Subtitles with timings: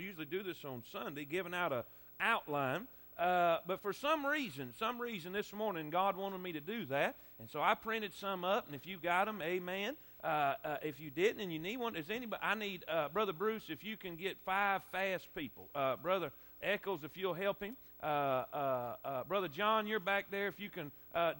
[0.00, 1.84] usually do this on Sunday, giving out a
[2.20, 2.86] outline.
[3.18, 7.16] Uh, but for some reason, some reason this morning, God wanted me to do that.
[7.38, 8.66] And so I printed some up.
[8.66, 9.96] And if you got them, amen.
[10.24, 12.42] Uh, uh, if you didn't and you need one, is anybody?
[12.42, 13.64] I need uh, Brother Bruce.
[13.68, 16.30] If you can get five fast people, uh, Brother
[16.62, 17.76] Eccles, if you'll help him.
[18.02, 18.94] Uh,
[19.28, 20.48] Brother John, you're back there.
[20.48, 20.90] If you can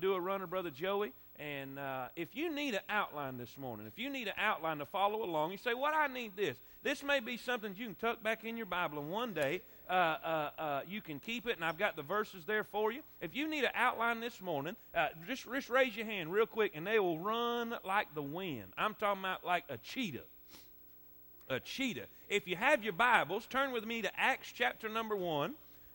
[0.00, 1.12] do a runner, Brother Joey.
[1.40, 4.84] And uh, if you need an outline this morning, if you need an outline to
[4.84, 6.58] follow along, you say, What I need this.
[6.82, 9.92] This may be something you can tuck back in your Bible, and one day uh,
[9.92, 13.00] uh, uh, you can keep it, and I've got the verses there for you.
[13.22, 16.72] If you need an outline this morning, uh, just, just raise your hand real quick,
[16.74, 18.64] and they will run like the wind.
[18.76, 20.24] I'm talking about like a cheetah.
[21.48, 22.06] A cheetah.
[22.28, 25.54] If you have your Bibles, turn with me to Acts chapter number 1.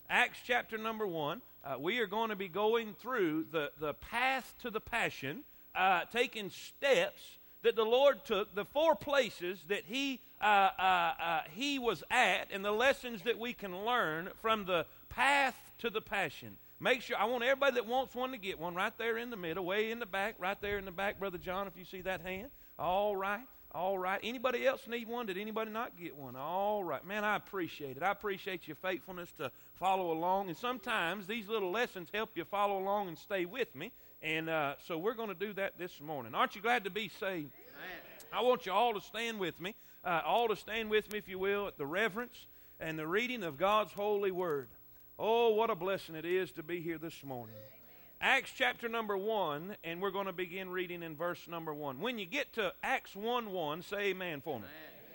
[0.09, 4.53] Acts chapter number 1 uh, we are going to be going through the, the path
[4.59, 5.43] to the passion,
[5.75, 11.41] uh, taking steps that the Lord took, the four places that He, uh, uh, uh,
[11.51, 16.01] he was at, and the lessons that we can learn from the path to the
[16.01, 16.57] passion.
[16.79, 19.37] Make sure, I want everybody that wants one to get one right there in the
[19.37, 22.01] middle, way in the back, right there in the back, Brother John, if you see
[22.01, 22.49] that hand.
[22.77, 23.47] All right.
[23.75, 24.21] All right.
[24.23, 25.25] Anybody else need one?
[25.25, 26.37] Did anybody not get one?
[26.37, 27.05] All right.
[27.05, 28.03] Man, I appreciate it.
[28.03, 30.47] I appreciate your faithfulness to follow along.
[30.47, 33.91] And sometimes these little lessons help you follow along and stay with me.
[34.21, 36.33] And uh, so we're going to do that this morning.
[36.33, 37.51] Aren't you glad to be saved?
[38.31, 39.75] I want you all to stand with me.
[40.05, 42.47] Uh, all to stand with me, if you will, at the reverence
[42.79, 44.69] and the reading of God's holy word.
[45.19, 47.55] Oh, what a blessing it is to be here this morning.
[48.21, 51.99] Acts chapter number 1, and we're going to begin reading in verse number 1.
[51.99, 54.65] When you get to Acts 1 1, say amen for me.
[54.65, 55.05] Amen.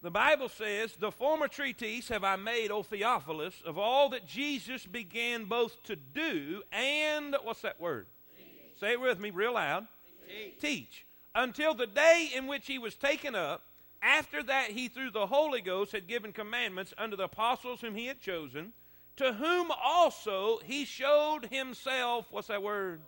[0.00, 4.86] The Bible says, The former treatise have I made, O Theophilus, of all that Jesus
[4.86, 8.06] began both to do and, what's that word?
[8.36, 8.80] Teach.
[8.80, 9.88] Say it with me real loud.
[10.28, 10.60] Teach.
[10.60, 11.06] Teach.
[11.34, 13.64] Until the day in which he was taken up,
[14.00, 18.06] after that he through the Holy Ghost had given commandments unto the apostles whom he
[18.06, 18.72] had chosen
[19.18, 23.00] to whom also he showed himself, what's that word?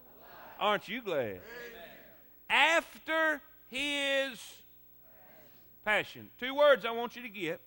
[0.58, 1.20] Aren't you glad?
[1.20, 1.40] Amen.
[2.50, 4.38] After his
[5.84, 6.28] passion.
[6.38, 7.60] Two words I want you to get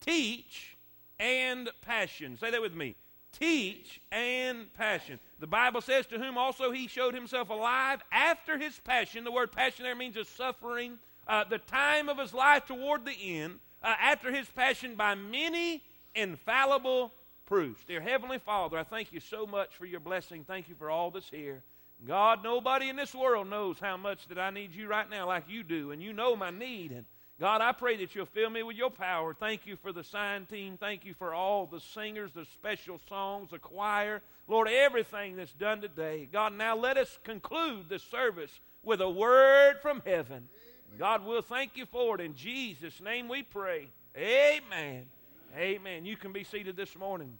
[0.00, 0.76] teach
[1.18, 2.36] and passion.
[2.38, 2.94] Say that with me.
[3.32, 5.18] Teach and passion.
[5.40, 9.24] The Bible says, To whom also he showed himself alive after his passion.
[9.24, 10.98] The word passion there means a suffering.
[11.26, 15.82] Uh, the time of his life toward the end, uh, after his passion, by many
[16.14, 17.12] infallible
[17.46, 17.84] proofs.
[17.84, 20.44] Dear Heavenly Father, I thank you so much for your blessing.
[20.44, 21.62] Thank you for all that's here.
[22.06, 25.44] God, nobody in this world knows how much that I need you right now like
[25.48, 26.90] you do, and you know my need.
[26.90, 27.06] And
[27.40, 29.34] God, I pray that you'll fill me with your power.
[29.34, 30.76] Thank you for the sign team.
[30.78, 34.22] Thank you for all the singers, the special songs, the choir.
[34.48, 36.28] Lord, everything that's done today.
[36.30, 40.48] God, now let us conclude this service with a word from heaven.
[40.98, 42.20] God, we'll thank you for it.
[42.20, 43.88] In Jesus' name we pray.
[44.16, 45.06] Amen.
[45.56, 46.04] Amen.
[46.04, 47.38] You can be seated this morning.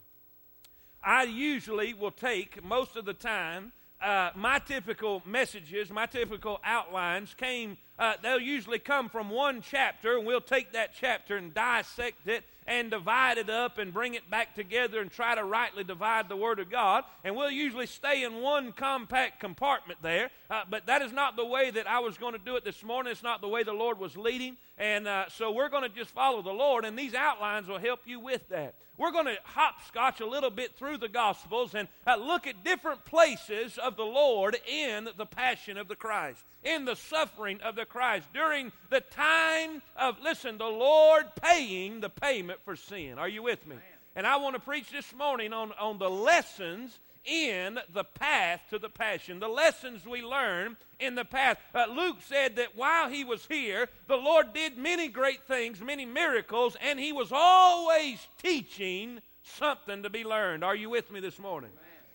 [1.03, 3.73] I usually will take most of the time.
[4.01, 10.17] Uh, my typical messages, my typical outlines came, uh, they'll usually come from one chapter,
[10.17, 14.29] and we'll take that chapter and dissect it and divide it up and bring it
[14.29, 17.05] back together and try to rightly divide the Word of God.
[17.23, 20.29] And we'll usually stay in one compact compartment there.
[20.51, 22.83] Uh, but that is not the way that I was going to do it this
[22.83, 23.11] morning.
[23.11, 24.57] It's not the way the Lord was leading.
[24.77, 28.01] And uh, so we're going to just follow the Lord, and these outlines will help
[28.05, 28.75] you with that.
[28.97, 33.05] We're going to hopscotch a little bit through the Gospels and uh, look at different
[33.05, 37.85] places of the Lord in the passion of the Christ, in the suffering of the
[37.85, 43.19] Christ, during the time of, listen, the Lord paying the payment for sin.
[43.19, 43.75] Are you with me?
[44.15, 48.79] And I want to preach this morning on, on the lessons in the path to
[48.79, 51.59] the passion, the lessons we learn in the path.
[51.75, 56.05] Uh, Luke said that while he was here, the Lord did many great things, many
[56.05, 60.63] miracles, and he was always teaching something to be learned.
[60.63, 61.71] Are you with me this morning?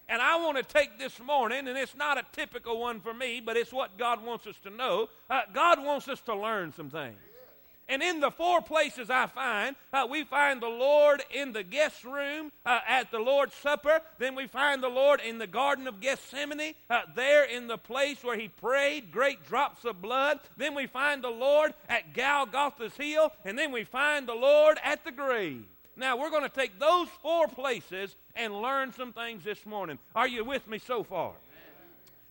[0.09, 3.41] And I want to take this morning, and it's not a typical one for me,
[3.41, 5.09] but it's what God wants us to know.
[5.31, 7.17] Uh, God wants us to learn some things.
[7.93, 12.05] And in the four places I find, uh, we find the Lord in the guest
[12.05, 14.01] room uh, at the Lord's Supper.
[14.19, 18.25] Then we find the Lord in the Garden of Gethsemane, uh, there in the place
[18.25, 20.41] where he prayed, great drops of blood.
[20.57, 23.31] Then we find the Lord at Golgotha's hill.
[23.45, 25.67] And then we find the Lord at the grave.
[25.95, 29.99] Now, we're going to take those four places and learn some things this morning.
[30.15, 31.33] Are you with me so far?
[31.33, 31.37] Amen.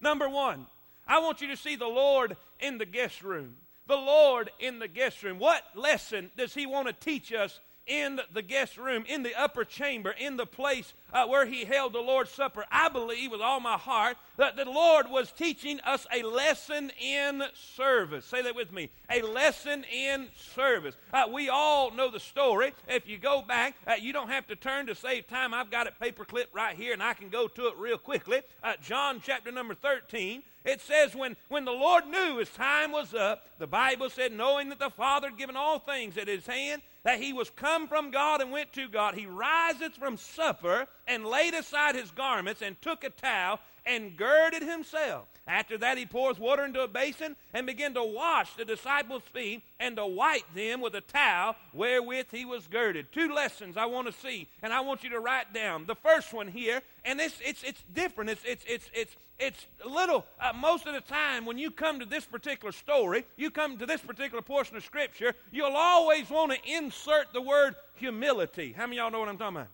[0.01, 0.65] Number one,
[1.07, 4.87] I want you to see the Lord in the guest room the Lord in the
[4.87, 5.39] guest room.
[5.39, 9.65] What lesson does He want to teach us in the guest room, in the upper
[9.65, 13.59] chamber, in the place uh, where he held the Lord's Supper, I believe with all
[13.59, 18.25] my heart that the Lord was teaching us a lesson in service.
[18.25, 20.95] Say that with me a lesson in service.
[21.13, 22.73] Uh, we all know the story.
[22.87, 25.53] If you go back, uh, you don't have to turn to save time.
[25.53, 28.41] I've got it paperclip right here, and I can go to it real quickly.
[28.63, 30.43] Uh, John chapter number 13.
[30.63, 34.69] It says, when, when the Lord knew his time was up, the Bible said, knowing
[34.69, 38.11] that the Father had given all things at his hand, that he was come from
[38.11, 42.81] God and went to God, he riseth from supper and laid aside his garments and
[42.81, 45.27] took a towel and girded himself.
[45.45, 49.61] After that, he pours water into a basin and began to wash the disciples' feet
[49.79, 53.11] and to wipe them with a towel wherewith he was girded.
[53.11, 55.85] Two lessons I want to see, and I want you to write down.
[55.85, 58.29] The first one here, and it's, it's, it's different.
[58.29, 61.99] It's, it's, it's, it's, it's a little, uh, most of the time when you come
[61.99, 66.53] to this particular story, you come to this particular portion of Scripture, you'll always want
[66.53, 68.73] to insert the word humility.
[68.77, 69.67] How many of y'all know what I'm talking about?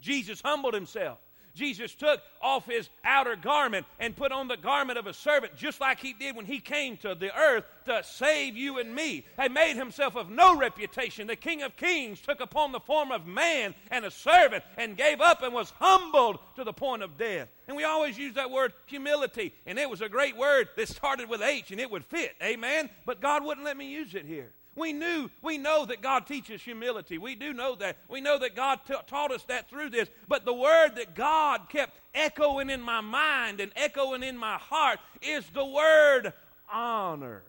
[0.00, 1.18] Jesus humbled himself.
[1.54, 5.80] Jesus took off his outer garment and put on the garment of a servant, just
[5.80, 9.26] like he did when he came to the earth to save you and me.
[9.40, 11.26] He made himself of no reputation.
[11.26, 15.20] The King of Kings took upon the form of man and a servant and gave
[15.20, 17.48] up and was humbled to the point of death.
[17.66, 21.28] And we always use that word humility, and it was a great word that started
[21.28, 22.34] with H and it would fit.
[22.42, 22.90] Amen?
[23.06, 24.52] But God wouldn't let me use it here.
[24.76, 27.18] We knew, we know that God teaches humility.
[27.18, 27.96] We do know that.
[28.08, 30.08] We know that God t- taught us that through this.
[30.28, 35.00] But the word that God kept echoing in my mind and echoing in my heart
[35.22, 36.32] is the word
[36.72, 37.42] honor.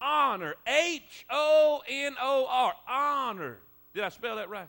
[0.00, 0.54] Honor.
[0.66, 2.74] H O N O R.
[2.88, 3.58] Honor.
[3.94, 4.68] Did I spell that right?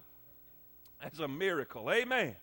[1.02, 1.92] That's a miracle.
[1.92, 2.36] Amen.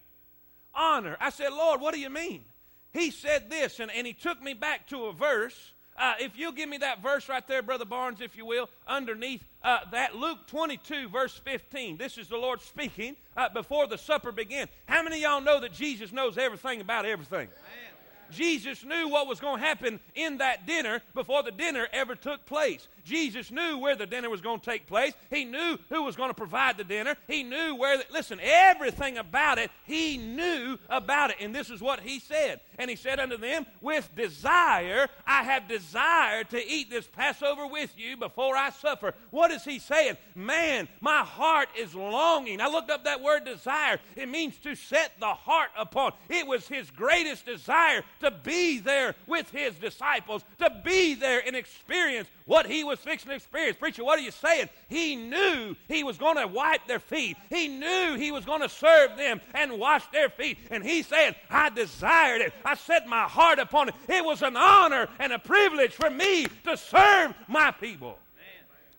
[0.74, 1.16] Honor.
[1.20, 2.44] I said, Lord, what do you mean?
[2.92, 6.52] He said this, and, and he took me back to a verse uh, if you'll
[6.52, 10.46] give me that verse right there, Brother Barnes, if you will, underneath uh, that, Luke
[10.46, 11.96] 22, verse 15.
[11.96, 14.68] This is the Lord speaking uh, before the supper began.
[14.86, 17.48] How many of y'all know that Jesus knows everything about everything?
[17.48, 17.88] Amen.
[18.30, 22.44] Jesus knew what was going to happen in that dinner before the dinner ever took
[22.46, 22.86] place.
[23.08, 25.14] Jesus knew where the dinner was going to take place.
[25.30, 27.16] He knew who was going to provide the dinner.
[27.26, 31.36] He knew where, the, listen, everything about it, he knew about it.
[31.40, 32.60] And this is what he said.
[32.78, 37.92] And he said unto them, With desire, I have desired to eat this Passover with
[37.98, 39.14] you before I suffer.
[39.30, 40.16] What is he saying?
[40.34, 42.60] Man, my heart is longing.
[42.60, 43.98] I looked up that word desire.
[44.16, 46.12] It means to set the heart upon.
[46.28, 51.56] It was his greatest desire to be there with his disciples, to be there and
[51.56, 53.76] experience what he was fixing to experience.
[53.76, 54.70] Preacher, what are you saying?
[54.88, 57.36] He knew he was going to wipe their feet.
[57.50, 60.56] He knew he was going to serve them and wash their feet.
[60.70, 62.54] And he said, I desired it.
[62.64, 63.94] I set my heart upon it.
[64.08, 68.18] It was an honor and a privilege for me to serve my people.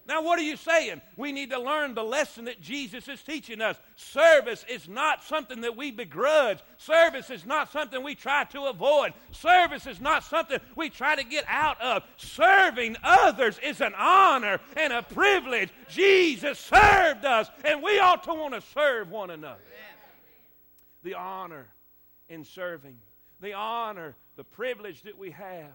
[0.09, 1.01] Now, what are you saying?
[1.17, 3.79] We need to learn the lesson that Jesus is teaching us.
[3.95, 6.57] Service is not something that we begrudge.
[6.77, 9.13] Service is not something we try to avoid.
[9.31, 12.01] Service is not something we try to get out of.
[12.17, 15.69] Serving others is an honor and a privilege.
[15.87, 19.61] Jesus served us, and we ought to want to serve one another.
[21.03, 21.67] The honor
[22.29, 22.97] in serving,
[23.41, 25.69] the honor, the privilege that we have.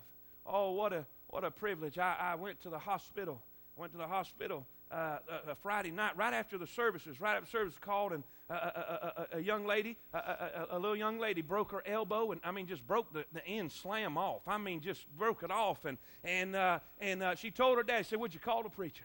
[0.44, 1.98] Oh, what a, what a privilege.
[1.98, 3.40] I, I went to the hospital
[3.76, 5.18] I went to the hospital uh, a, uh,
[5.48, 7.20] a, uh, Friday night, right after the services.
[7.20, 11.72] Right after service, called and a, a, a young lady, a, little young lady, broke
[11.72, 14.42] her elbow, and I mean, just broke the, the end slam off.
[14.46, 18.04] I mean, just broke it off, and and uh, and uh, she told her dad,
[18.04, 19.04] she said, "Would you call the preacher?"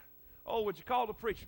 [0.49, 1.45] Oh, would you call the preacher?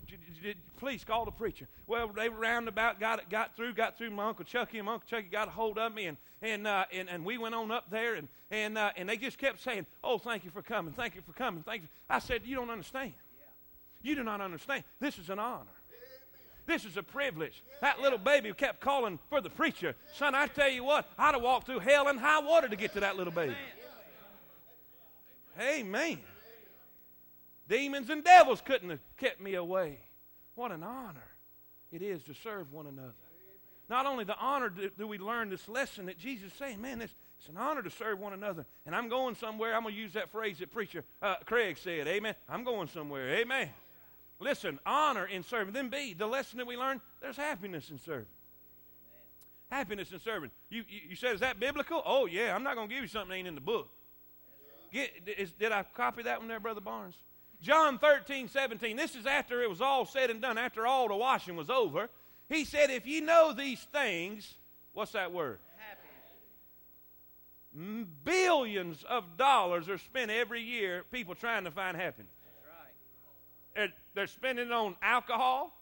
[0.76, 1.66] Please call the preacher.
[1.88, 4.12] Well, they roundabout got it, got through, got through.
[4.12, 6.84] My uncle Chucky and my uncle Chucky got a hold of me, and and uh,
[6.92, 9.86] and, and we went on up there, and and uh, and they just kept saying,
[10.04, 12.70] "Oh, thank you for coming, thank you for coming, thank you." I said, "You don't
[12.70, 13.12] understand.
[14.02, 14.84] You do not understand.
[15.00, 15.66] This is an honor."
[16.64, 17.60] This is a privilege.
[17.80, 19.96] That little baby kept calling for the preacher.
[20.14, 22.92] Son, I tell you what, I'd have walked through hell and high water to get
[22.92, 23.56] to that little baby.
[25.60, 26.20] Amen.
[27.72, 29.98] Demons and devils couldn't have kept me away.
[30.56, 31.24] What an honor
[31.90, 33.14] it is to serve one another.
[33.88, 37.14] Not only the honor do, we learn this lesson that Jesus is saying, man, it's,
[37.38, 38.66] it's an honor to serve one another.
[38.84, 39.74] And I'm going somewhere.
[39.74, 42.06] I'm going to use that phrase that preacher uh, Craig said.
[42.08, 42.34] Amen.
[42.46, 43.30] I'm going somewhere.
[43.36, 43.70] Amen.
[44.38, 45.72] Listen, honor in serving.
[45.72, 48.26] Then B, the lesson that we learn, there's happiness in serving.
[49.70, 50.50] Happiness in serving.
[50.68, 52.02] You, you, you said, is that biblical?
[52.04, 52.54] Oh, yeah.
[52.54, 53.88] I'm not going to give you something that ain't in the book.
[54.92, 57.16] Get, is, did I copy that one there, Brother Barnes?
[57.62, 58.96] John 13, 17.
[58.96, 62.10] This is after it was all said and done, after all the washing was over.
[62.48, 64.54] He said, If ye know these things,
[64.92, 65.58] what's that word?
[67.74, 68.08] Happiness.
[68.24, 72.32] Billions of dollars are spent every year, people trying to find happiness.
[73.76, 73.90] Right.
[74.14, 75.78] they're spending it on alcohol.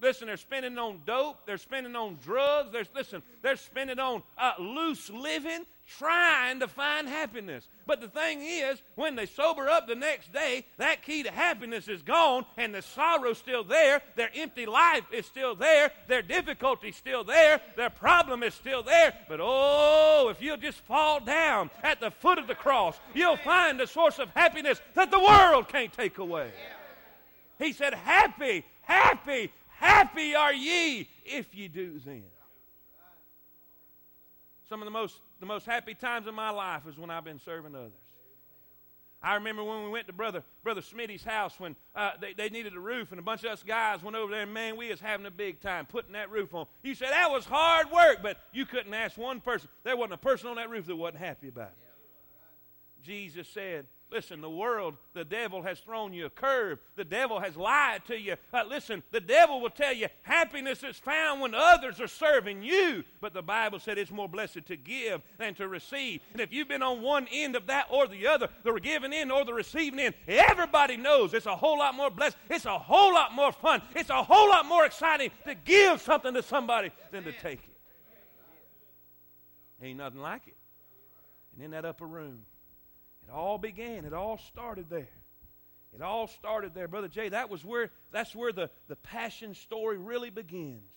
[0.00, 1.44] Listen, they're spending on dope.
[1.46, 2.70] They're spending on drugs.
[2.70, 5.66] They're, listen, they're spending on uh, loose living,
[5.98, 7.68] trying to find happiness.
[7.86, 11.88] But the thing is, when they sober up the next day, that key to happiness
[11.88, 14.02] is gone, and the sorrow's still there.
[14.16, 15.90] Their empty life is still there.
[16.06, 17.60] Their difficulty's still there.
[17.76, 19.14] Their problem is still there.
[19.28, 23.80] But oh, if you'll just fall down at the foot of the cross, you'll find
[23.80, 26.50] a source of happiness that the world can't take away.
[27.58, 32.24] He said, Happy, happy, Happy are ye if ye do then.
[34.68, 37.40] Some of the most, the most happy times of my life is when I've been
[37.40, 37.92] serving others.
[39.20, 42.74] I remember when we went to Brother, Brother Smitty's house when uh, they, they needed
[42.76, 45.00] a roof, and a bunch of us guys went over there, and man, we was
[45.00, 46.66] having a big time putting that roof on.
[46.84, 49.68] You said that was hard work, but you couldn't ask one person.
[49.82, 53.04] There wasn't a person on that roof that wasn't happy about it.
[53.04, 56.78] Jesus said, Listen, the world, the devil has thrown you a curve.
[56.96, 58.36] The devil has lied to you.
[58.54, 63.04] Uh, listen, the devil will tell you happiness is found when others are serving you.
[63.20, 66.22] But the Bible said it's more blessed to give than to receive.
[66.32, 69.30] And if you've been on one end of that or the other, the giving end
[69.30, 72.38] or the receiving end, everybody knows it's a whole lot more blessed.
[72.48, 73.82] It's a whole lot more fun.
[73.94, 77.78] It's a whole lot more exciting to give something to somebody than to take it.
[79.82, 80.56] Ain't nothing like it.
[81.54, 82.40] And in that upper room,
[83.28, 85.08] it all began, it all started there.
[85.94, 87.28] It all started there, Brother Jay.
[87.28, 90.90] That was where that's where the, the passion story really begins.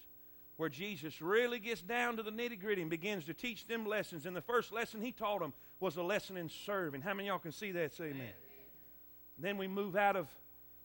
[0.58, 4.26] Where Jesus really gets down to the nitty gritty and begins to teach them lessons.
[4.26, 7.02] And the first lesson he taught them was a lesson in serving.
[7.02, 7.94] How many y'all can see that?
[7.94, 8.16] Say amen.
[8.16, 8.34] amen.
[9.40, 10.28] Then we move out of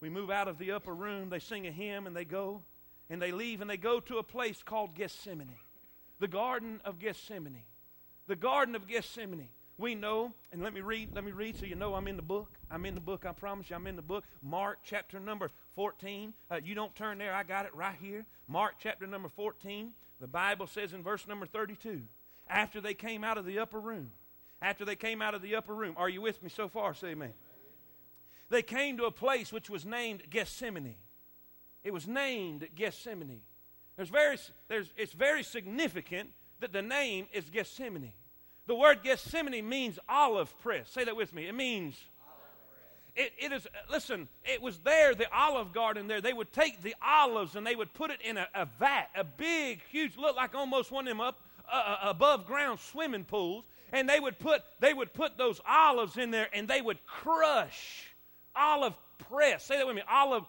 [0.01, 2.63] we move out of the upper room, they sing a hymn and they go
[3.09, 5.59] and they leave and they go to a place called Gethsemane.
[6.19, 7.63] The Garden of Gethsemane.
[8.27, 9.49] The Garden of Gethsemane
[9.79, 12.23] we know, and let me read, let me read so you know I'm in the
[12.23, 12.49] book.
[12.71, 14.25] I'm in the book, I promise you, I'm in the book.
[14.43, 16.33] Mark chapter number 14.
[16.51, 18.25] Uh, you don't turn there, I got it right here.
[18.49, 19.93] Mark chapter number 14.
[20.21, 22.03] The Bible says in verse number 32
[22.49, 24.11] after they came out of the upper room,
[24.63, 26.95] after they came out of the upper room, are you with me so far?
[26.95, 27.33] Say amen.
[28.49, 30.95] They came to a place which was named Gethsemane.
[31.83, 33.43] It was named Gethsemane.
[33.97, 36.31] There's very, there's, it's very significant
[36.61, 38.13] that the name is Gethsemane.
[38.67, 40.91] The word Gethsemane means olive press.
[40.91, 41.47] Say that with me.
[41.47, 41.97] It means
[43.17, 46.95] it, it is listen it was there the olive garden there they would take the
[47.03, 50.55] olives and they would put it in a, a vat a big huge look like
[50.55, 51.41] almost one of them up
[51.73, 56.19] uh, uh, above ground swimming pools and they would put they would put those olives
[56.19, 58.15] in there and they would crush
[58.55, 58.95] olive
[59.31, 60.45] press say that with me olive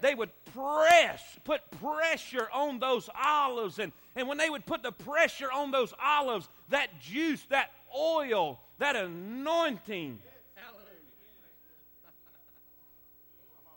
[0.00, 4.92] they would press put pressure on those olives and and when they would put the
[4.92, 10.18] pressure on those olives, that juice, that oil, that anointing,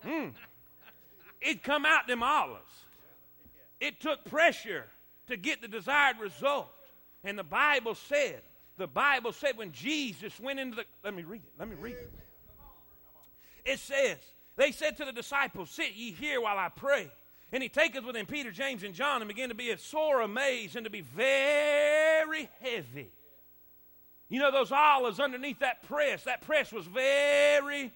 [0.06, 0.32] mm,
[1.42, 2.64] it'd come out them olives.
[3.82, 4.86] It took pressure
[5.28, 6.70] to get the desired result.
[7.26, 8.42] And the Bible said,
[8.78, 11.96] the Bible said when Jesus went into the, let me read it, let me read
[11.96, 12.14] it.
[13.66, 14.18] It says,
[14.60, 17.10] they said to the disciples, Sit ye here while I pray.
[17.54, 20.76] And he taketh with him Peter, James, and John and began to be sore amazed
[20.76, 23.10] and to be very heavy.
[24.28, 27.92] You know those olives underneath that press, that press was very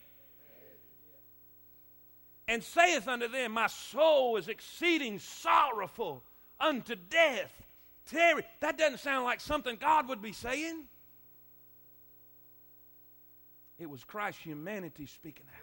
[2.47, 6.23] and saith unto them, My soul is exceeding sorrowful
[6.59, 7.51] unto death.
[8.05, 10.83] Terry, that doesn't sound like something God would be saying.
[13.79, 15.62] It was Christ's humanity speaking out.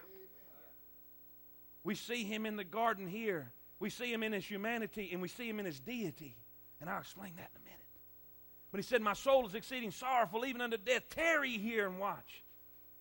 [1.83, 5.27] We see him in the garden here we see him in his humanity and we
[5.27, 6.37] see him in his deity.
[6.79, 7.79] And I'll explain that in a minute.
[8.71, 11.09] But he said, My soul is exceeding sorrowful, even unto death.
[11.09, 12.43] Tarry here and watch.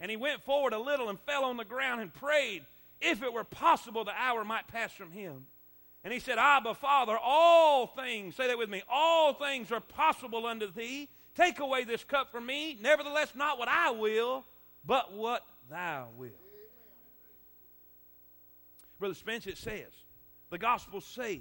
[0.01, 2.65] And he went forward a little and fell on the ground and prayed,
[2.99, 5.47] if it were possible, the hour might pass from him.
[6.03, 10.47] And he said, Abba, Father, all things, say that with me, all things are possible
[10.47, 11.11] unto thee.
[11.35, 12.79] Take away this cup from me.
[12.81, 14.47] Nevertheless, not what I will,
[14.87, 16.40] but what thou wilt.
[19.01, 19.91] Brother Spence, it says,
[20.51, 21.41] the Gospels say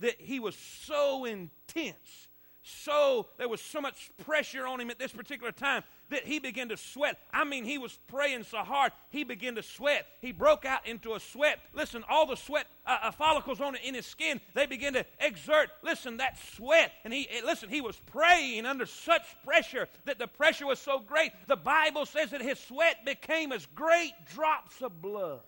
[0.00, 2.28] that he was so intense,
[2.62, 6.68] so there was so much pressure on him at this particular time that he began
[6.68, 7.16] to sweat.
[7.32, 10.06] I mean, he was praying so hard, he began to sweat.
[10.20, 11.60] He broke out into a sweat.
[11.72, 15.06] Listen, all the sweat uh, uh, follicles on it in his skin, they began to
[15.20, 16.92] exert, listen, that sweat.
[17.04, 20.98] And he, eh, listen, he was praying under such pressure that the pressure was so
[20.98, 21.30] great.
[21.46, 25.40] The Bible says that his sweat became as great drops of blood.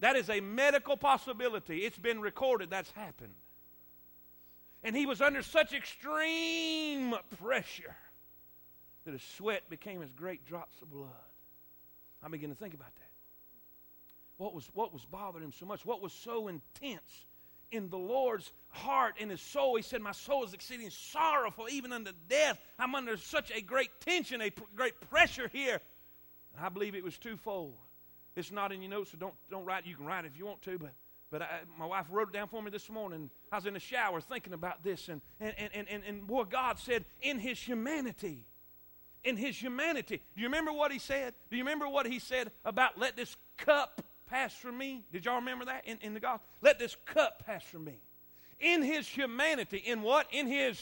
[0.00, 1.78] That is a medical possibility.
[1.78, 3.34] It's been recorded that's happened.
[4.82, 7.96] And he was under such extreme pressure
[9.04, 11.10] that his sweat became as great drops of blood.
[12.22, 13.10] I begin to think about that.
[14.36, 17.24] what was, what was bothering him so much, what was so intense
[17.70, 19.76] in the Lord's heart and his soul.
[19.76, 22.60] He said, My soul is exceeding sorrowful, even unto death.
[22.78, 25.80] I'm under such a great tension, a pr- great pressure here.
[26.56, 27.74] And I believe it was twofold.
[28.36, 29.88] It's not in your notes, so don't, don't write it.
[29.88, 30.92] You can write it if you want to, but,
[31.30, 33.30] but I, my wife wrote it down for me this morning.
[33.50, 36.78] I was in the shower thinking about this, and, and, and, and, and boy, God
[36.78, 38.44] said, in his humanity,
[39.24, 40.18] in his humanity.
[40.34, 41.32] Do you remember what he said?
[41.50, 45.02] Do you remember what he said about let this cup pass from me?
[45.12, 46.46] Did y'all remember that in, in the gospel?
[46.60, 47.98] Let this cup pass from me.
[48.60, 50.26] In his humanity, in what?
[50.30, 50.80] In his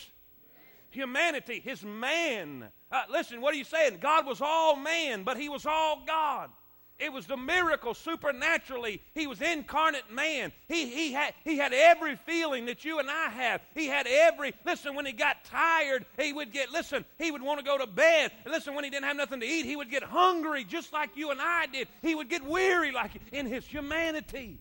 [0.91, 2.67] humanity, his man.
[2.91, 3.99] Uh, listen, what are you saying?
[4.01, 6.51] God was all man, but he was all God.
[6.99, 9.01] It was the miracle supernaturally.
[9.15, 10.53] He was incarnate man.
[10.69, 13.61] He, he, had, he had every feeling that you and I have.
[13.75, 17.59] He had every, listen, when he got tired, he would get, listen, he would want
[17.59, 18.31] to go to bed.
[18.47, 21.33] listen, when he didn't have nothing to eat, he would get hungry just like you
[21.33, 21.89] and I did.
[22.01, 24.61] He would get weary like in his humanity.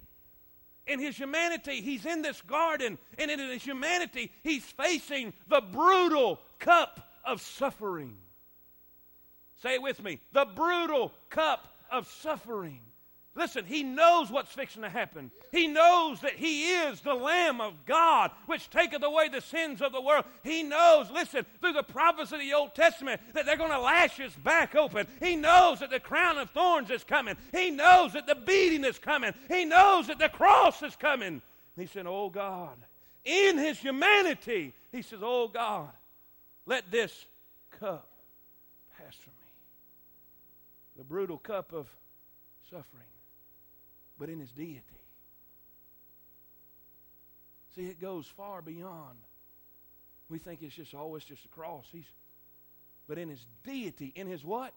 [0.88, 6.42] In his humanity, he's in this garden, and in his humanity, he's facing the brutal
[6.60, 8.18] cup of suffering.
[9.62, 12.82] Say it with me the brutal cup of suffering.
[13.36, 15.32] Listen, he knows what's fixing to happen.
[15.52, 19.92] He knows that he is the Lamb of God, which taketh away the sins of
[19.92, 20.26] the world.
[20.44, 24.18] He knows, listen, through the prophets of the Old Testament, that they're going to lash
[24.18, 25.08] his back open.
[25.20, 27.36] He knows that the crown of thorns is coming.
[27.52, 29.34] He knows that the beating is coming.
[29.50, 31.28] He knows that the cross is coming.
[31.28, 31.42] And
[31.76, 32.78] he said, Oh God,
[33.26, 35.90] in his humanity, he says, Oh God,
[36.68, 37.26] let this
[37.80, 38.08] cup
[40.98, 41.88] the brutal cup of
[42.70, 43.04] suffering,
[44.20, 44.82] but in his deity.
[47.76, 49.18] See, it goes far beyond.
[50.30, 51.86] We think it's just, oh, it's just a cross.
[51.92, 52.06] He's,
[53.08, 54.74] but in his deity, in his what?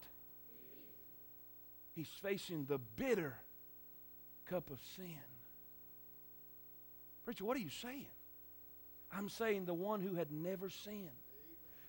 [1.94, 3.34] He's facing the bitter
[4.46, 5.18] cup of sin.
[7.24, 8.06] Preacher, what are you saying?
[9.12, 11.10] I'm saying the one who had never sinned,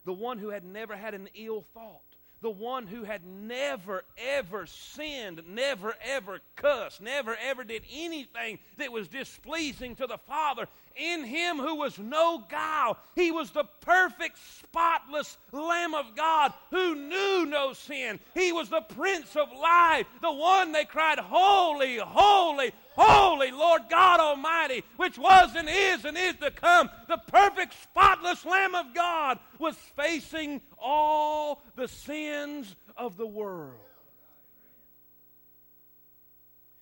[0.05, 4.65] the one who had never had an ill thought, the one who had never ever
[4.65, 10.67] sinned, never ever cussed, never ever did anything that was displeasing to the Father.
[10.95, 16.95] In him who was no guile, he was the perfect, spotless Lamb of God who
[16.95, 18.19] knew no sin.
[18.33, 24.19] He was the Prince of Life, the one they cried, Holy, holy, Holy Lord God
[24.19, 29.39] Almighty, which was and is and is to come, the perfect, spotless Lamb of God,
[29.59, 33.86] was facing all the sins of the world.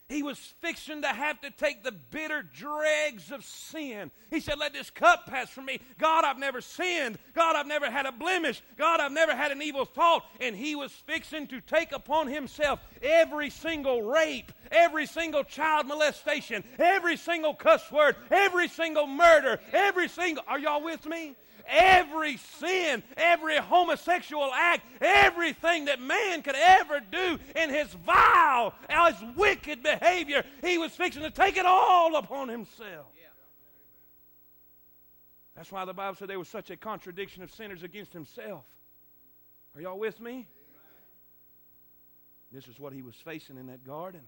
[0.08, 4.12] He was fixing to have to take the bitter dregs of sin.
[4.30, 5.80] He said, Let this cup pass from me.
[5.98, 7.18] God, I've never sinned.
[7.34, 8.62] God, I've never had a blemish.
[8.78, 10.24] God, I've never had an evil thought.
[10.40, 16.64] And he was fixing to take upon himself every single rape, every single child molestation,
[16.78, 20.44] every single cuss word, every single murder, every single.
[20.48, 21.36] Are y'all with me?
[21.68, 29.24] Every sin, every homosexual act, everything that man could ever do in his vile, his
[29.36, 33.08] wicked behavior, he was fixing to take it all upon himself.
[35.56, 38.64] That's why the Bible said there was such a contradiction of sinners against himself.
[39.76, 40.48] Are y'all with me?
[42.52, 44.22] This is what he was facing in that garden.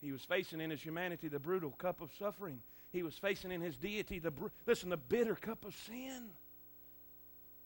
[0.00, 2.60] He was facing in his humanity the brutal cup of suffering
[2.92, 4.32] he was facing in his deity the
[4.66, 6.28] listen the bitter cup of sin.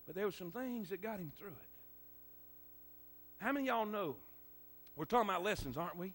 [0.06, 1.68] But there were some things that got him through it.
[3.38, 4.16] How many y'all know?
[4.94, 6.14] We're talking about lessons, aren't we?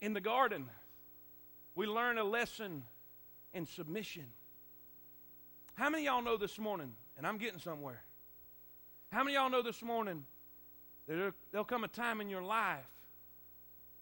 [0.00, 0.68] In the garden,
[1.74, 2.82] we learn a lesson
[3.54, 4.24] in submission.
[5.74, 8.02] How many y'all know this morning, and I'm getting somewhere,
[9.10, 10.24] how many y'all know this morning
[11.06, 12.84] that there'll come a time in your life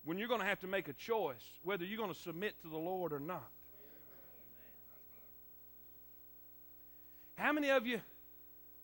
[0.05, 2.69] when you're going to have to make a choice whether you're going to submit to
[2.69, 3.51] the Lord or not.
[7.37, 8.01] How many of you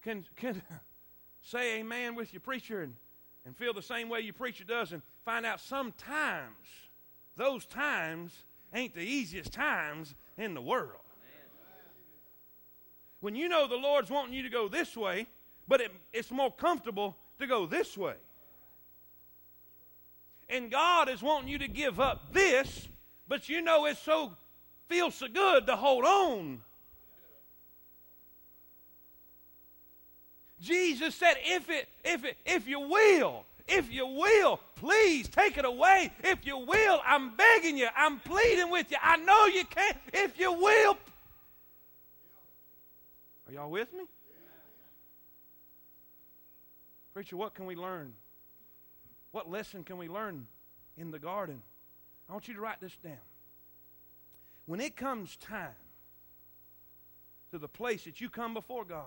[0.02, 0.62] can, can
[1.42, 2.94] say amen with your preacher and,
[3.44, 6.56] and feel the same way your preacher does and find out sometimes
[7.36, 8.32] those times
[8.74, 11.02] ain't the easiest times in the world?
[13.20, 15.26] When you know the Lord's wanting you to go this way,
[15.66, 18.14] but it, it's more comfortable to go this way.
[20.48, 22.88] And God is wanting you to give up this,
[23.28, 24.32] but you know it so
[24.88, 26.60] feels so good to hold on.
[30.60, 35.64] Jesus said, if it, if it, if you will, if you will, please take it
[35.64, 36.12] away.
[36.22, 38.96] If you will, I'm begging you, I'm pleading with you.
[39.02, 39.96] I know you can't.
[40.12, 40.96] If you will.
[43.48, 44.04] Are y'all with me?
[47.12, 48.12] Preacher, what can we learn
[49.36, 50.46] what lesson can we learn
[50.96, 51.60] in the garden.
[52.26, 53.18] I want you to write this down.
[54.64, 55.76] When it comes time
[57.50, 59.04] to the place that you come before God,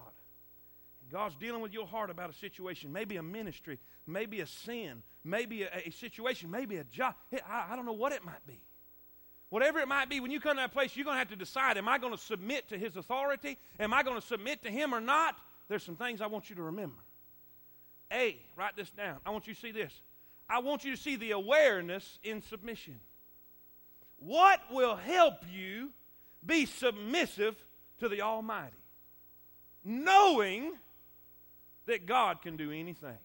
[1.11, 5.63] God's dealing with your heart about a situation, maybe a ministry, maybe a sin, maybe
[5.63, 7.15] a, a situation, maybe a job.
[7.33, 8.59] I, I don't know what it might be.
[9.49, 11.35] Whatever it might be, when you come to that place, you're going to have to
[11.35, 13.57] decide am I going to submit to His authority?
[13.79, 15.39] Am I going to submit to Him or not?
[15.69, 17.01] There's some things I want you to remember.
[18.13, 19.17] A, write this down.
[19.25, 19.91] I want you to see this.
[20.49, 22.99] I want you to see the awareness in submission.
[24.17, 25.91] What will help you
[26.45, 27.55] be submissive
[27.99, 28.75] to the Almighty?
[29.83, 30.73] Knowing
[31.85, 33.17] that God can do anything.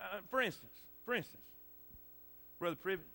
[0.00, 0.72] Uh, for instance,
[1.04, 1.42] for instance,
[2.58, 3.06] Brother Privet,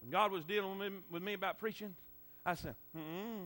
[0.00, 1.94] when God was dealing with me, with me about preaching,
[2.44, 3.44] I said, hmm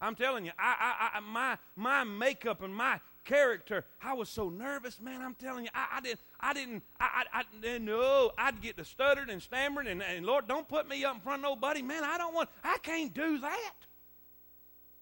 [0.00, 4.48] I'm telling you, I, I, I, my, my makeup and my character, I was so
[4.48, 5.20] nervous, man.
[5.20, 8.32] I'm telling you, I, I didn't, I didn't, I, I, I know.
[8.38, 11.44] I'd get to stuttering and stammering, and, and Lord, don't put me up in front
[11.44, 12.02] of nobody, man.
[12.04, 13.74] I don't want, I can't do that.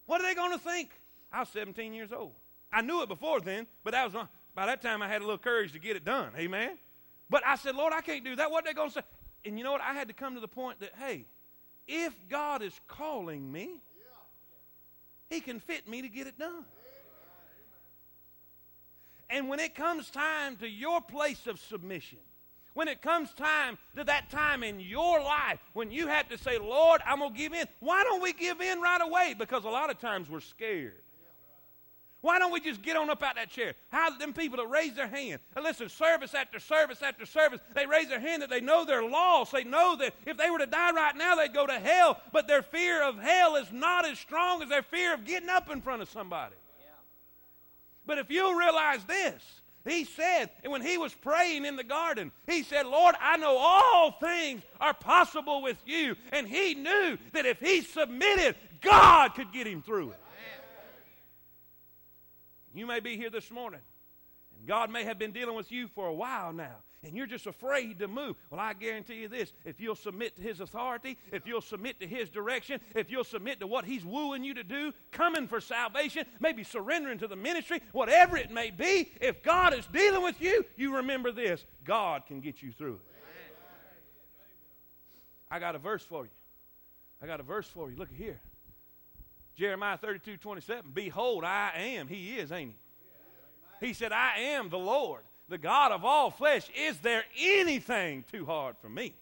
[0.05, 0.91] What are they going to think?
[1.31, 2.33] I was 17 years old.
[2.71, 5.25] I knew it before then, but that was uh, by that time I had a
[5.25, 6.31] little courage to get it done.
[6.37, 6.77] Amen.
[7.29, 8.51] But I said, Lord, I can't do that.
[8.51, 9.01] What are they going to say?
[9.45, 9.81] And you know what?
[9.81, 11.25] I had to come to the point that, hey,
[11.87, 13.81] if God is calling me,
[15.29, 16.65] He can fit me to get it done.
[19.29, 22.19] And when it comes time to your place of submission,
[22.73, 26.59] when it comes time to that time in your life when you have to say,
[26.59, 29.35] Lord, I'm going to give in, why don't we give in right away?
[29.37, 31.01] Because a lot of times we're scared.
[32.21, 33.73] Why don't we just get on up out that chair?
[33.89, 37.85] How them people that raise their hand, and listen, service after service after service, they
[37.85, 39.51] raise their hand that they know they're lost.
[39.51, 42.19] They know that if they were to die right now, they'd go to hell.
[42.33, 45.69] But their fear of hell is not as strong as their fear of getting up
[45.69, 46.55] in front of somebody.
[48.07, 49.43] But if you realize this,
[49.85, 53.57] he said, and when he was praying in the garden, he said, Lord, I know
[53.57, 56.15] all things are possible with you.
[56.31, 60.19] And he knew that if he submitted, God could get him through it.
[62.73, 63.79] You may be here this morning,
[64.57, 66.75] and God may have been dealing with you for a while now,
[67.07, 68.35] and you're just afraid to move.
[68.49, 72.07] Well, I guarantee you this if you'll submit to His authority, if you'll submit to
[72.07, 76.25] His direction, if you'll submit to what He's wooing you to do, coming for salvation,
[76.39, 80.65] maybe surrendering to the ministry, whatever it may be, if God is dealing with you,
[80.75, 83.01] you remember this God can get you through it.
[85.49, 86.31] I got a verse for you.
[87.21, 87.95] I got a verse for you.
[87.95, 88.39] Look at here.
[89.55, 90.91] Jeremiah 32 27.
[90.93, 92.07] Behold, I am.
[92.07, 92.71] He is, ain't
[93.79, 93.87] he?
[93.87, 96.69] He said, I am the Lord, the God of all flesh.
[96.75, 99.13] Is there anything too hard for me?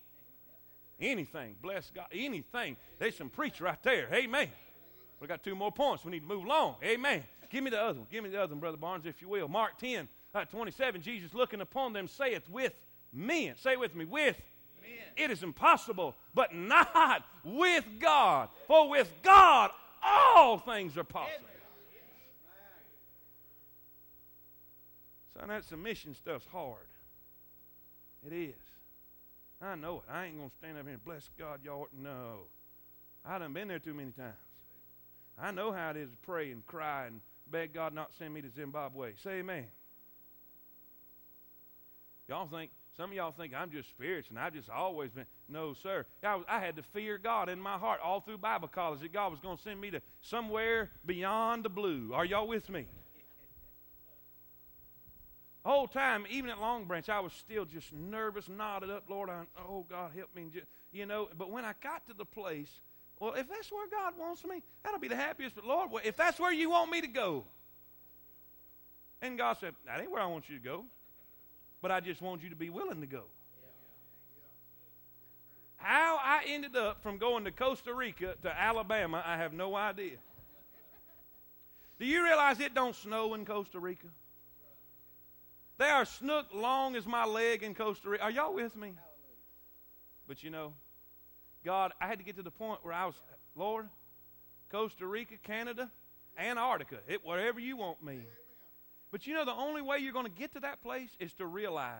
[0.99, 1.55] Anything.
[1.61, 2.07] Bless God.
[2.11, 2.77] Anything.
[2.99, 4.07] There's some preach right there.
[4.13, 4.47] Amen.
[5.19, 6.05] We got two more points.
[6.05, 6.75] We need to move along.
[6.83, 7.23] Amen.
[7.49, 8.07] Give me the other one.
[8.11, 9.47] Give me the other one, Brother Barnes, if you will.
[9.47, 11.01] Mark 10, uh, 27.
[11.01, 12.73] Jesus looking upon them saith, With
[13.13, 13.55] men.
[13.57, 14.41] Say with me, with
[14.81, 14.91] men.
[15.15, 18.49] It is impossible, but not with God.
[18.67, 19.71] For with God
[20.03, 21.47] all things are possible.
[25.37, 26.87] Son, that submission stuff's hard.
[28.25, 28.55] It is.
[29.61, 30.11] I know it.
[30.11, 31.87] I ain't going to stand up here and bless God, y'all.
[32.01, 32.41] No.
[33.25, 34.35] I done been there too many times.
[35.41, 37.19] I know how it is to pray and cry and
[37.51, 39.13] beg God not send me to Zimbabwe.
[39.21, 39.65] Say amen.
[42.27, 45.25] Y'all think some of y'all think I'm just spiritual and I've just always been.
[45.49, 46.05] No, sir.
[46.23, 49.11] I, was, I had to fear God in my heart all through Bible college that
[49.11, 52.11] God was going to send me to somewhere beyond the blue.
[52.13, 52.85] Are y'all with me?
[55.65, 59.05] Whole time, even at Long Branch, I was still just nervous, knotted up.
[59.09, 60.45] Lord, I, oh, God, help me.
[60.93, 62.69] You know, but when I got to the place,
[63.19, 65.55] well, if that's where God wants me, that'll be the happiest.
[65.55, 67.45] But Lord, if that's where you want me to go,
[69.21, 70.85] and God said, that ain't where I want you to go
[71.85, 73.21] but I just want you to be willing to go.
[75.75, 80.15] How I ended up from going to Costa Rica to Alabama, I have no idea.
[81.99, 84.07] Do you realize it don't snow in Costa Rica?
[85.77, 88.23] They are snook long as my leg in Costa Rica.
[88.23, 88.93] Are y'all with me?
[90.27, 90.73] But you know,
[91.63, 93.15] God, I had to get to the point where I was,
[93.55, 93.89] Lord,
[94.71, 95.91] Costa Rica, Canada,
[96.37, 98.19] Antarctica, it, wherever you want me.
[99.11, 101.45] But you know, the only way you're going to get to that place is to
[101.45, 101.99] realize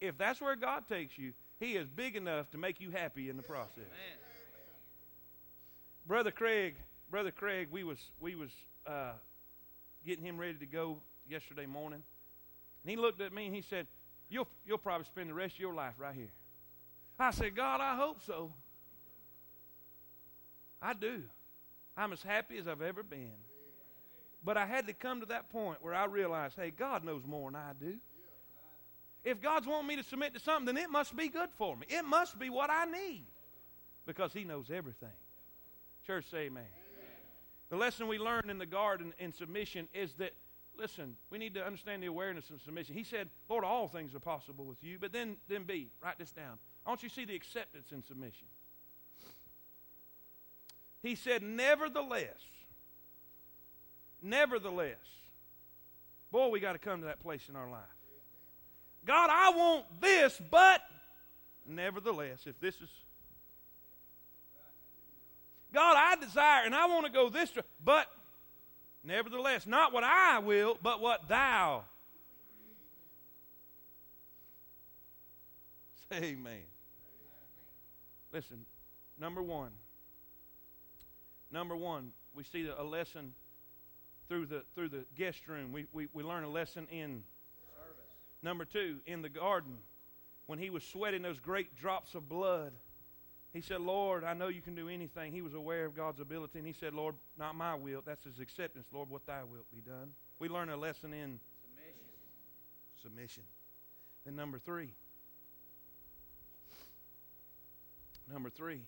[0.00, 3.36] if that's where God takes you, He is big enough to make you happy in
[3.36, 3.78] the process.
[3.78, 4.18] Amen.
[6.06, 6.74] Brother Craig,
[7.10, 8.50] Brother Craig, we was we was
[8.86, 9.12] uh,
[10.04, 12.02] getting him ready to go yesterday morning,
[12.82, 13.86] and he looked at me and he said,
[14.28, 16.32] "You'll you'll probably spend the rest of your life right here."
[17.18, 18.52] I said, "God, I hope so."
[20.82, 21.22] I do.
[21.96, 23.30] I'm as happy as I've ever been.
[24.44, 27.50] But I had to come to that point where I realized, hey, God knows more
[27.50, 27.94] than I do.
[29.24, 31.86] If God's wanting me to submit to something, then it must be good for me.
[31.88, 33.24] It must be what I need
[34.04, 35.08] because He knows everything.
[36.04, 36.64] Church, say amen.
[36.64, 36.66] amen.
[37.70, 40.32] The lesson we learned in the garden in submission is that,
[40.78, 42.94] listen, we need to understand the awareness and submission.
[42.94, 44.98] He said, Lord, all things are possible with you.
[45.00, 46.58] But then, then B, write this down.
[46.84, 48.46] I want you to see the acceptance and submission.
[51.02, 52.38] He said, Nevertheless,
[54.22, 54.96] nevertheless,
[56.30, 57.80] boy, we got to come to that place in our life.
[59.04, 60.80] God, I want this, but
[61.66, 62.88] nevertheless, if this is.
[65.72, 68.06] God, I desire and I want to go this, way, but
[69.04, 71.84] nevertheless, not what I will, but what thou.
[76.10, 76.62] Say amen.
[78.32, 78.64] Listen,
[79.20, 79.70] number one.
[81.50, 83.34] Number one, we see a lesson
[84.28, 85.70] through the through the guest room.
[85.70, 87.22] We we, we learn a lesson in
[87.76, 88.04] Service.
[88.42, 89.76] Number two, in the garden,
[90.46, 92.72] when he was sweating those great drops of blood,
[93.52, 95.32] he said, Lord, I know you can do anything.
[95.32, 98.02] He was aware of God's ability, and he said, Lord, not my will.
[98.04, 98.86] That's his acceptance.
[98.92, 100.12] Lord, what thy wilt be done.
[100.38, 103.02] We learn a lesson in submission.
[103.02, 103.42] Submission.
[104.24, 104.92] Then number three.
[108.32, 108.80] Number three.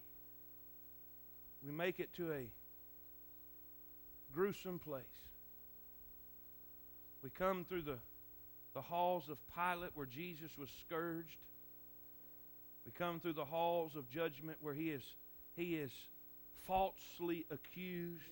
[1.64, 2.48] We make it to a
[4.32, 5.04] gruesome place.
[7.22, 7.98] We come through the
[8.74, 11.38] the halls of Pilate where Jesus was scourged.
[12.84, 15.02] We come through the halls of judgment where he is,
[15.56, 15.90] he is
[16.66, 18.22] falsely accused.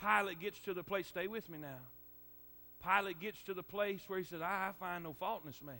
[0.00, 1.80] Pilate gets to the place, stay with me now.
[2.82, 5.76] Pilate gets to the place where he says, I, find no fault in this man.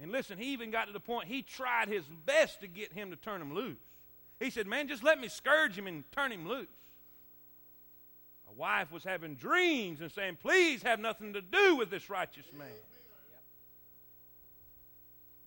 [0.00, 3.10] And listen, he even got to the point he tried his best to get him
[3.10, 3.76] to turn him loose.
[4.38, 6.68] He said, Man, just let me scourge him and turn him loose.
[8.48, 12.46] A wife was having dreams and saying, Please have nothing to do with this righteous
[12.56, 12.68] man.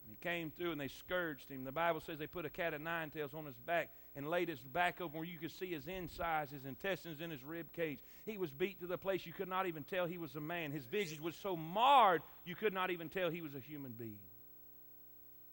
[0.03, 1.63] And he came through and they scourged him.
[1.63, 4.49] The Bible says they put a cat of nine tails on his back and laid
[4.49, 7.99] his back over where you could see his insides, his intestines in his rib cage.
[8.25, 10.71] He was beat to the place you could not even tell he was a man.
[10.71, 14.19] His visage was so marred you could not even tell he was a human being.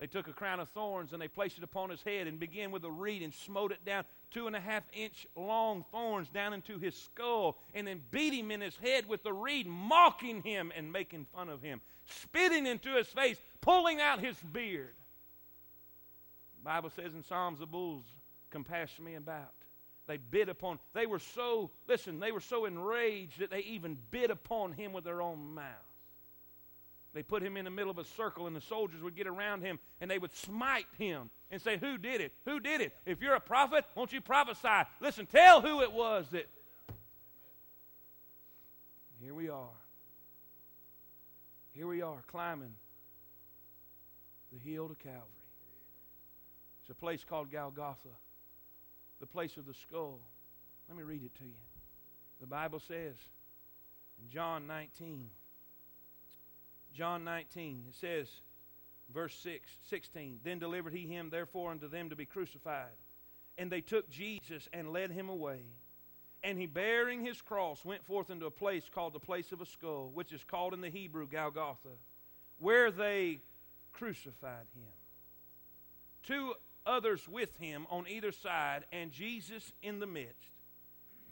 [0.01, 2.71] They took a crown of thorns and they placed it upon his head and began
[2.71, 6.55] with a reed and smote it down two and a half inch long thorns down
[6.55, 10.73] into his skull and then beat him in his head with the reed, mocking him
[10.75, 14.95] and making fun of him, spitting into his face, pulling out his beard.
[16.59, 18.05] The Bible says in Psalms, the bulls
[18.51, 19.53] compassed me about.
[20.07, 24.31] They bit upon, they were so, listen, they were so enraged that they even bit
[24.31, 25.65] upon him with their own mouth.
[27.13, 29.63] They put him in the middle of a circle, and the soldiers would get around
[29.63, 32.33] him and they would smite him and say, Who did it?
[32.45, 32.97] Who did it?
[33.05, 34.89] If you're a prophet, won't you prophesy?
[35.01, 36.49] Listen, tell who it was that.
[39.23, 39.69] Here we are.
[41.73, 42.75] Here we are climbing
[44.53, 45.21] the hill to Calvary.
[46.83, 48.09] It's a place called Golgotha,
[49.21, 50.19] the place of the skull.
[50.89, 51.51] Let me read it to you.
[52.41, 53.15] The Bible says
[54.21, 55.29] in John 19,
[56.93, 58.29] John 19, it says,
[59.13, 62.87] verse 6, 16, Then delivered he him therefore unto them to be crucified.
[63.59, 65.61] And they took Jesus and led him away.
[66.43, 69.67] And he, bearing his cross, went forth into a place called the place of a
[69.67, 71.91] skull, which is called in the Hebrew Golgotha,
[72.59, 73.41] where they
[73.93, 74.93] crucified him.
[76.23, 76.55] Two
[76.87, 80.51] others with him on either side, and Jesus in the midst.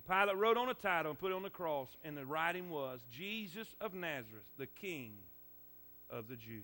[0.08, 3.00] Pilate wrote on a title and put it on the cross, and the writing was
[3.12, 5.12] Jesus of Nazareth, the King
[6.08, 6.62] of the Jews.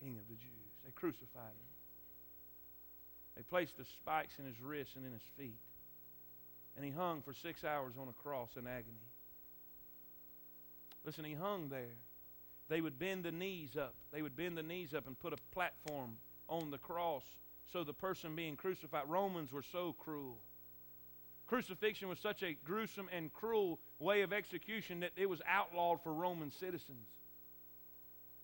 [0.00, 0.72] King of the Jews.
[0.84, 1.68] They crucified him.
[3.36, 5.60] They placed the spikes in his wrists and in his feet.
[6.76, 9.06] And he hung for six hours on a cross in agony.
[11.04, 11.96] Listen, he hung there.
[12.68, 13.94] They would bend the knees up.
[14.12, 16.16] They would bend the knees up and put a platform
[16.48, 17.24] on the cross
[17.72, 19.04] so the person being crucified.
[19.08, 20.38] Romans were so cruel.
[21.46, 26.12] Crucifixion was such a gruesome and cruel way of execution that it was outlawed for
[26.12, 27.08] Roman citizens.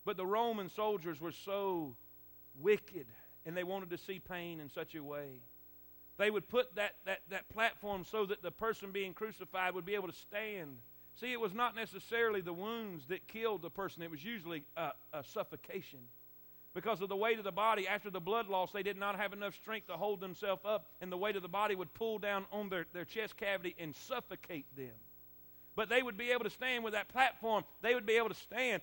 [0.05, 1.95] But the Roman soldiers were so
[2.59, 3.07] wicked
[3.45, 5.41] and they wanted to see pain in such a way.
[6.17, 9.95] They would put that, that, that platform so that the person being crucified would be
[9.95, 10.77] able to stand.
[11.19, 14.91] See, it was not necessarily the wounds that killed the person, it was usually a,
[15.13, 15.99] a suffocation.
[16.73, 19.31] Because of the weight of the body, after the blood loss, they did not have
[19.31, 22.45] enough strength to hold themselves up, and the weight of the body would pull down
[22.51, 24.91] on their, their chest cavity and suffocate them.
[25.77, 27.63] But they would be able to stand with that platform.
[27.81, 28.81] They would be able to stand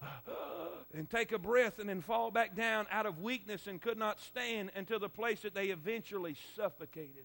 [0.94, 4.20] and take a breath and then fall back down out of weakness and could not
[4.20, 7.24] stand until the place that they eventually suffocated.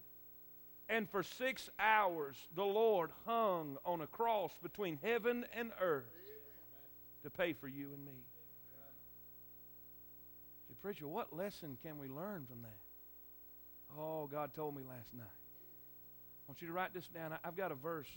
[0.88, 6.04] And for six hours, the Lord hung on a cross between heaven and earth
[7.22, 8.12] to pay for you and me.
[10.68, 13.98] Say, preacher, what lesson can we learn from that?
[13.98, 15.24] Oh, God told me last night.
[15.24, 17.32] I want you to write this down.
[17.42, 18.08] I've got a verse.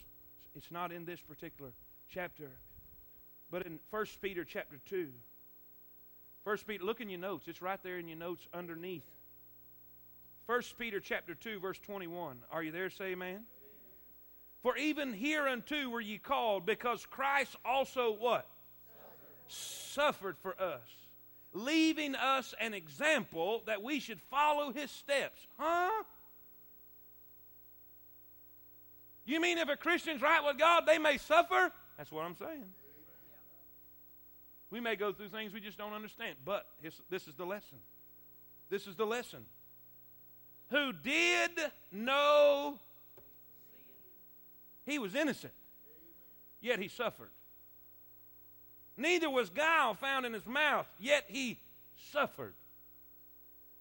[0.54, 1.72] It's not in this particular
[2.10, 2.52] chapter,
[3.50, 5.08] but in 1 Peter chapter 2.
[6.44, 7.48] 1 Peter, look in your notes.
[7.48, 9.06] It's right there in your notes underneath.
[10.48, 12.38] 1 Peter chapter 2, verse 21.
[12.52, 12.90] Are you there?
[12.90, 13.42] Say amen.
[14.64, 18.48] For even hereunto were ye called, because Christ also what?
[19.48, 20.36] Suffered.
[20.36, 20.90] Suffered for us,
[21.54, 25.46] leaving us an example that we should follow his steps.
[25.58, 26.04] Huh?
[29.26, 31.72] You mean if a Christian's right with God, they may suffer?
[31.98, 32.64] That's what I'm saying.
[34.70, 37.80] We may go through things we just don't understand, but this is the lesson.
[38.70, 39.46] This is the lesson.
[40.70, 41.52] Who did
[41.92, 42.80] know
[44.86, 45.54] he was innocent,
[46.62, 47.30] yet he suffered.
[48.98, 51.60] Neither was guile found in his mouth, yet he
[52.12, 52.54] suffered.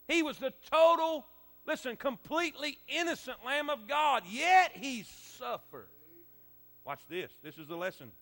[0.07, 1.27] He was the total
[1.67, 5.05] listen, completely innocent Lamb of God, yet he
[5.39, 5.89] suffered.
[6.85, 7.31] Watch this.
[7.43, 8.13] This is the lesson.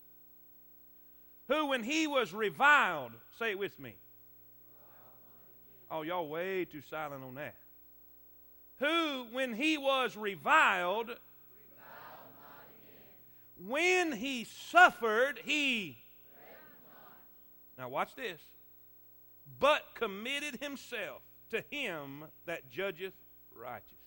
[1.48, 3.94] Who, when he was reviled, say it with me.
[5.90, 7.55] Oh, y'all way too silent on that.
[8.78, 11.10] Who, when he was reviled,
[13.66, 15.98] when he suffered, he.
[17.78, 18.40] Now, watch this.
[19.58, 23.14] But committed himself to him that judgeth
[23.54, 23.98] righteous.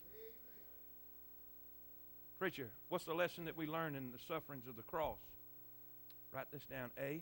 [2.40, 5.18] Preacher, what's the lesson that we learn in the sufferings of the cross?
[6.32, 6.92] Write this down.
[7.00, 7.22] A.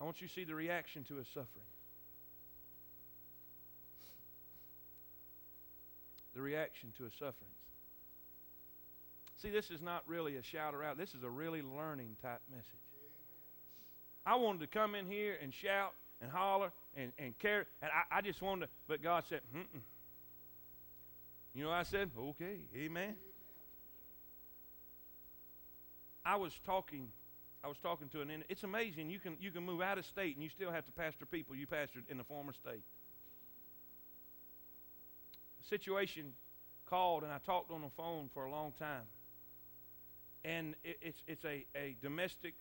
[0.00, 1.64] I want you to see the reaction to his suffering.
[6.38, 7.58] The reaction to his sufferings.
[9.42, 10.96] See, this is not really a shout around.
[10.96, 12.64] This is a really learning type message.
[14.24, 18.18] I wanted to come in here and shout and holler and, and care, and I,
[18.18, 19.80] I just wanted to, but God said, Mm-mm.
[21.56, 23.16] You know, I said, okay, amen.
[26.24, 27.08] I was talking,
[27.64, 28.44] I was talking to an.
[28.48, 29.10] It's amazing.
[29.10, 31.56] You can you can move out of state and you still have to pastor people
[31.56, 32.84] you pastored in the former state.
[35.68, 36.32] Situation
[36.86, 39.04] called and I talked on the phone for a long time,
[40.44, 42.54] and it, it's it's a, a domestic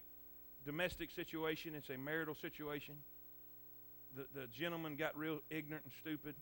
[0.66, 1.74] domestic situation.
[1.76, 2.96] It's a marital situation.
[4.16, 6.36] The the gentleman got real ignorant and stupid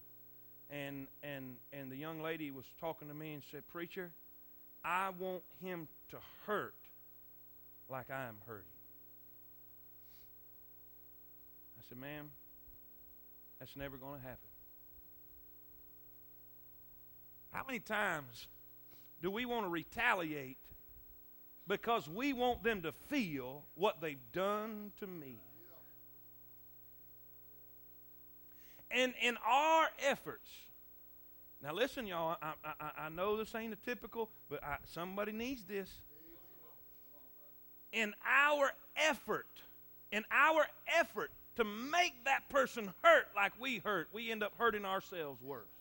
[0.69, 4.11] and and and the young lady was talking to me and said, "Preacher,
[4.83, 6.75] I want him to hurt
[7.89, 8.65] like I am hurting."
[11.77, 12.31] I said, "Ma'am,
[13.59, 14.54] that's never going to happen."
[17.55, 18.49] How many times
[19.21, 20.57] do we want to retaliate
[21.69, 25.35] because we want them to feel what they've done to me?
[28.91, 30.49] And in our efforts,
[31.63, 35.63] now listen, y'all, I, I, I know this ain't a typical, but I, somebody needs
[35.63, 35.89] this.
[37.93, 39.47] In our effort,
[40.11, 40.67] in our
[40.99, 45.74] effort to make that person hurt like we hurt, we end up hurting ourselves worse.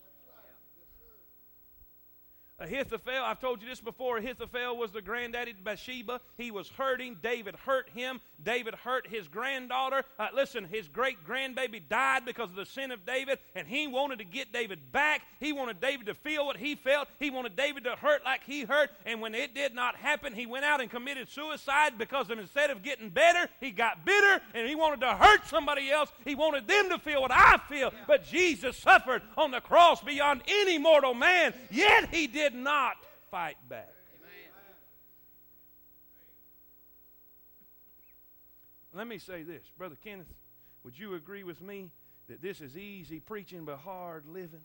[2.61, 4.19] Ahithophel, I've told you this before.
[4.19, 6.21] Ahithophel was the granddaddy of Bathsheba.
[6.37, 7.17] He was hurting.
[7.21, 8.21] David hurt him.
[8.45, 10.05] David hurt his granddaughter.
[10.21, 14.21] Uh, listen, his great grandbaby died because of the sin of David, and he wanted
[14.21, 15.23] to get David back.
[15.41, 17.09] He wanted David to feel what he felt.
[17.19, 18.91] He wanted David to hurt like he hurt.
[19.05, 22.71] And when it did not happen, he went out and committed suicide because of, instead
[22.71, 26.13] of getting better, he got bitter and he wanted to hurt somebody else.
[26.25, 27.93] He wanted them to feel what I feel.
[28.07, 32.97] But Jesus suffered on the cross beyond any mortal man, yet he did did not
[33.31, 33.91] fight back.
[38.93, 40.33] Let me say this, Brother Kenneth,
[40.85, 41.91] would you agree with me
[42.29, 44.61] that this is easy preaching but hard living?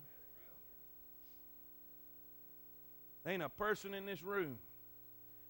[3.26, 4.58] ain't a person in this room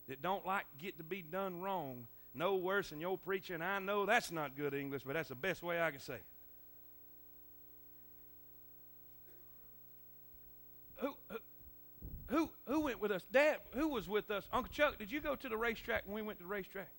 [0.09, 3.61] that don't like get to be done wrong no worse than your preaching.
[3.61, 6.23] I know that's not good English, but that's the best way I can say it.
[12.99, 13.25] Went with us?
[13.31, 14.47] Dad, who was with us?
[14.51, 16.89] Uncle Chuck, did you go to the racetrack when we went to the racetrack?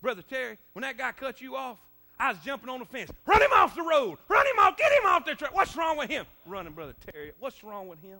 [0.00, 1.78] Brother Terry, when that guy cut you off,
[2.18, 3.10] I was jumping on the fence.
[3.26, 4.18] Run him off the road.
[4.28, 4.76] Run him off.
[4.76, 5.54] Get him off the track.
[5.54, 6.26] What's wrong with him?
[6.46, 7.32] Running, Brother Terry.
[7.38, 8.18] What's wrong with him?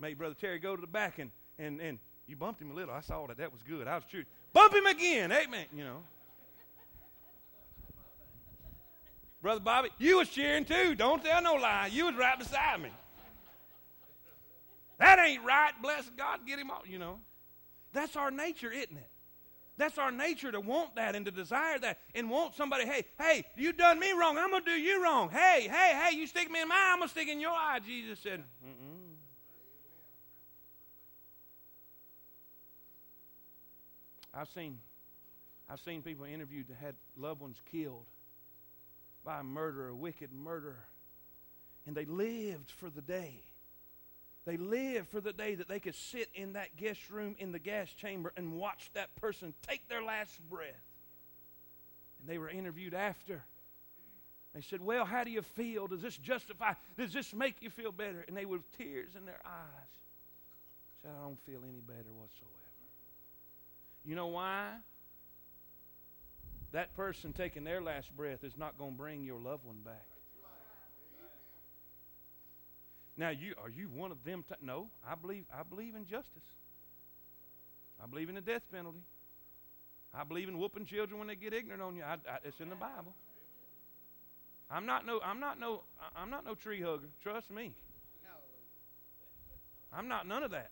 [0.00, 2.94] Made Brother Terry go to the back and, and, and you bumped him a little.
[2.94, 3.36] I saw that.
[3.38, 3.86] That was good.
[3.86, 4.24] I was true.
[4.52, 5.32] Bump him again.
[5.32, 5.66] Amen.
[5.74, 5.98] You know.
[9.42, 10.94] Brother Bobby, you was cheering too.
[10.94, 11.90] Don't tell no lie.
[11.92, 12.90] You was right beside me.
[14.98, 15.72] That ain't right.
[15.82, 16.82] Bless God, get him off.
[16.86, 17.18] You know,
[17.92, 19.10] that's our nature, isn't it?
[19.78, 23.44] That's our nature to want that and to desire that and want somebody, hey, hey,
[23.56, 24.38] you done me wrong.
[24.38, 25.28] I'm going to do you wrong.
[25.28, 27.50] Hey, hey, hey, you stick me in my eye, I'm going to stick in your
[27.50, 27.80] eye.
[27.84, 29.16] Jesus said, Mm-mm.
[34.32, 34.78] I've seen,
[35.68, 38.04] I've seen people interviewed that had loved ones killed
[39.24, 40.84] by a murderer, a wicked murderer,
[41.86, 43.40] and they lived for the day
[44.46, 47.58] they lived for the day that they could sit in that guest room in the
[47.58, 50.70] gas chamber and watch that person take their last breath.
[52.20, 53.42] And they were interviewed after.
[54.54, 55.88] They said, Well, how do you feel?
[55.88, 56.74] Does this justify?
[56.96, 58.24] Does this make you feel better?
[58.28, 59.96] And they, with tears in their eyes,
[61.02, 62.52] said, I don't feel any better whatsoever.
[64.04, 64.68] You know why?
[66.70, 70.06] That person taking their last breath is not going to bring your loved one back.
[73.16, 74.44] Now, you are you one of them?
[74.46, 76.44] T- no, I believe I believe in justice.
[78.02, 79.02] I believe in the death penalty.
[80.12, 82.02] I believe in whooping children when they get ignorant on you.
[82.02, 83.14] I, I, it's in the Bible.
[84.70, 85.82] I'm not no I'm not no
[86.14, 87.08] I'm not no tree hugger.
[87.22, 87.72] Trust me.
[89.92, 90.70] I'm not none of that.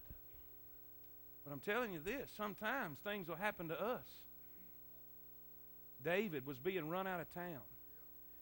[1.44, 4.06] But I'm telling you this, sometimes things will happen to us.
[6.02, 7.60] David was being run out of town.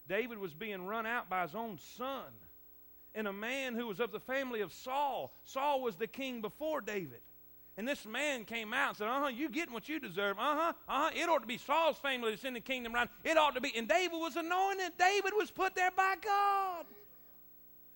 [0.08, 2.24] David was being run out by his own son
[3.14, 5.32] and a man who was of the family of Saul.
[5.44, 7.20] Saul was the king before David.
[7.76, 10.38] And this man came out and said, Uh huh, you getting what you deserve.
[10.38, 11.10] Uh huh, uh huh.
[11.14, 13.08] It ought to be Saul's family that's in the kingdom right.
[13.24, 13.72] It ought to be.
[13.76, 14.92] And David was anointed.
[14.98, 16.84] David was put there by God.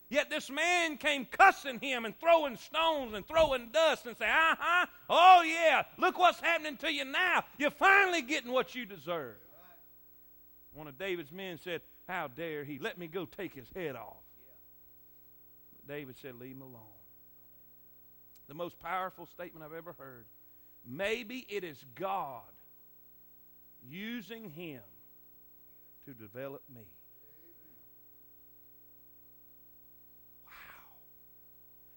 [0.09, 4.55] Yet this man came cussing him and throwing stones and throwing dust and say, Uh
[4.59, 7.45] huh, oh yeah, look what's happening to you now.
[7.59, 9.37] You're finally getting what you deserve.
[10.73, 12.79] One of David's men said, How dare he?
[12.79, 14.26] Let me go take his head off.
[15.87, 16.83] David said, Leave him alone.
[18.49, 20.27] The most powerful statement I've ever heard.
[20.87, 22.43] Maybe it is God
[23.89, 24.83] using him
[26.05, 26.83] to develop me.
[30.47, 30.53] Wow.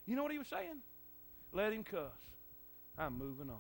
[0.08, 0.82] You know what he was saying?
[1.52, 2.12] Let him cuss.
[2.98, 3.58] I'm moving on.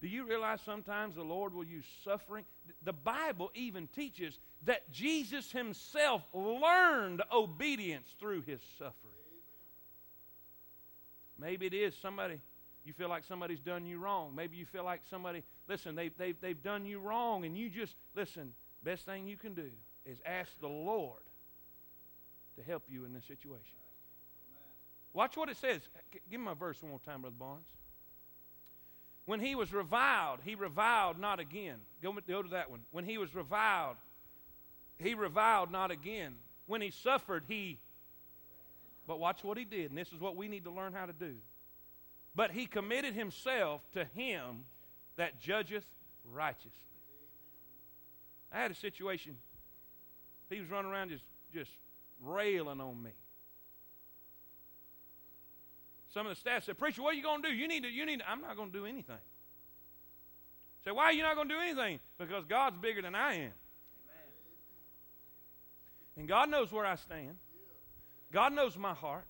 [0.00, 2.44] Do you realize sometimes the Lord will use suffering?
[2.82, 9.12] The Bible even teaches that Jesus himself learned obedience through his suffering.
[11.38, 12.40] Maybe it is somebody,
[12.84, 14.32] you feel like somebody's done you wrong.
[14.34, 17.96] Maybe you feel like somebody, listen, they've, they've, they've done you wrong, and you just,
[18.14, 18.52] listen,
[18.84, 19.70] best thing you can do
[20.06, 21.22] is ask the Lord
[22.56, 23.78] to help you in this situation.
[25.14, 25.80] Watch what it says.
[26.30, 27.66] Give me my verse one more time, Brother Barnes.
[29.24, 31.76] When he was reviled, he reviled not again.
[32.02, 32.80] Go, go to that one.
[32.90, 33.96] When he was reviled,
[35.02, 36.34] he reviled not again.
[36.66, 37.78] When he suffered, he.
[39.06, 41.12] But watch what he did, and this is what we need to learn how to
[41.12, 41.34] do.
[42.34, 44.64] But he committed himself to him
[45.16, 45.84] that judgeth
[46.32, 46.70] righteously.
[48.52, 49.36] I had a situation.
[50.48, 51.70] He was running around just, just
[52.22, 53.10] railing on me.
[56.12, 57.54] Some of the staff said, Preacher, what are you going to do?
[57.54, 58.28] You need to, you need to.
[58.28, 59.16] I'm not going to do anything.
[60.84, 62.00] Say, why are you not going to do anything?
[62.18, 63.52] Because God's bigger than I am.
[66.16, 67.36] And God knows where I stand.
[68.32, 69.24] God knows my heart.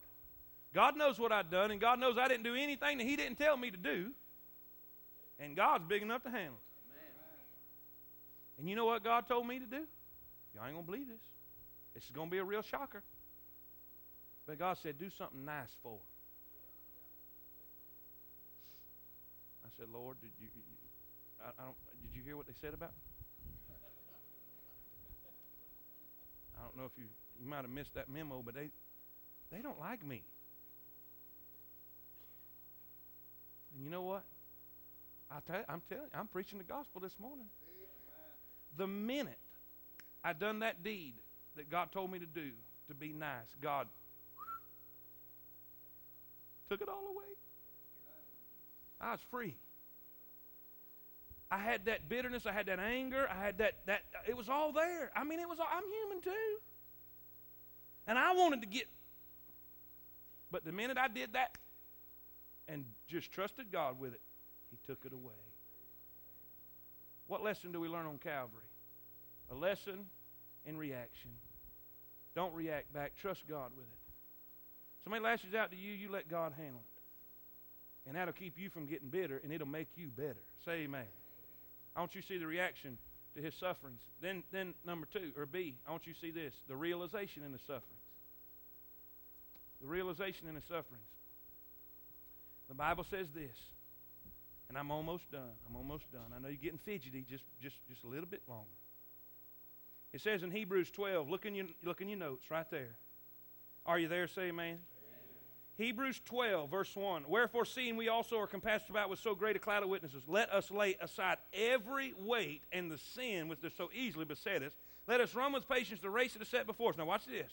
[0.75, 3.37] God knows what I've done, and God knows I didn't do anything that He didn't
[3.37, 4.11] tell me to do.
[5.39, 6.91] And God's big enough to handle it.
[6.91, 7.15] Amen.
[8.59, 9.83] And you know what God told me to do?
[10.55, 11.23] Y'all ain't going to believe this.
[11.95, 13.03] This is going to be a real shocker.
[14.47, 15.99] But God said, do something nice for her.
[19.67, 20.49] I said, Lord, did you,
[21.43, 23.12] I, I don't, did you hear what they said about me?
[26.59, 27.05] I don't know if you,
[27.41, 28.71] you might have missed that memo, but they,
[29.51, 30.23] they don't like me.
[33.75, 34.25] And you know what?
[35.31, 37.47] I tell, I'm telling you, I'm preaching the gospel this morning.
[38.77, 39.39] The minute
[40.25, 41.15] I done that deed
[41.57, 42.51] that God told me to do
[42.89, 43.87] to be nice, God
[46.69, 47.25] took it all away.
[49.01, 49.57] I was free.
[51.53, 54.73] I had that bitterness, I had that anger, I had that that it was all
[54.73, 55.11] there.
[55.15, 56.57] I mean, it was I'm human too.
[58.07, 58.89] And I wanted to get
[60.51, 61.59] but the minute I did that
[62.69, 64.21] and just trusted God with it,
[64.71, 65.33] he took it away.
[67.27, 68.63] What lesson do we learn on Calvary?
[69.51, 70.07] A lesson
[70.65, 71.31] in reaction.
[72.35, 73.13] Don't react back.
[73.21, 73.99] Trust God with it.
[75.05, 78.09] Somebody lashes out to you, you let God handle it.
[78.09, 80.43] And that'll keep you from getting bitter, and it'll make you better.
[80.65, 81.05] Say amen.
[81.95, 82.99] I want you to see the reaction
[83.35, 84.01] to his sufferings.
[84.21, 87.53] Then, then number two, or B, I want you to see this the realization in
[87.53, 88.03] the sufferings.
[89.81, 91.05] the realization in the sufferings.
[92.69, 93.57] The Bible says this,
[94.69, 95.53] and I'm almost done.
[95.69, 96.33] I'm almost done.
[96.35, 98.65] I know you're getting fidgety, just, just, just a little bit longer.
[100.13, 102.97] It says in Hebrews 12, look in, your, look in your notes right there.
[103.85, 104.27] Are you there?
[104.29, 104.79] Say amen.
[105.79, 107.25] Hebrews 12, verse 1.
[107.27, 110.53] Wherefore, seeing we also are compassed about with so great a cloud of witnesses, let
[110.53, 114.73] us lay aside every weight and the sin which does so easily beset us.
[115.09, 116.99] Let us run with patience the race that is set before us.
[116.99, 117.53] Now, watch this.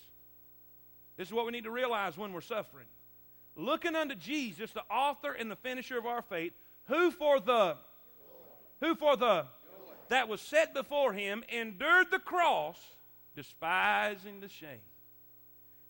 [1.17, 2.87] This is what we need to realize when we're suffering.
[3.55, 6.53] Looking unto Jesus, the author and the finisher of our faith,
[6.85, 7.77] who for the
[8.81, 9.45] who for the
[10.09, 12.77] that was set before him endured the cross,
[13.35, 14.79] despising the shame.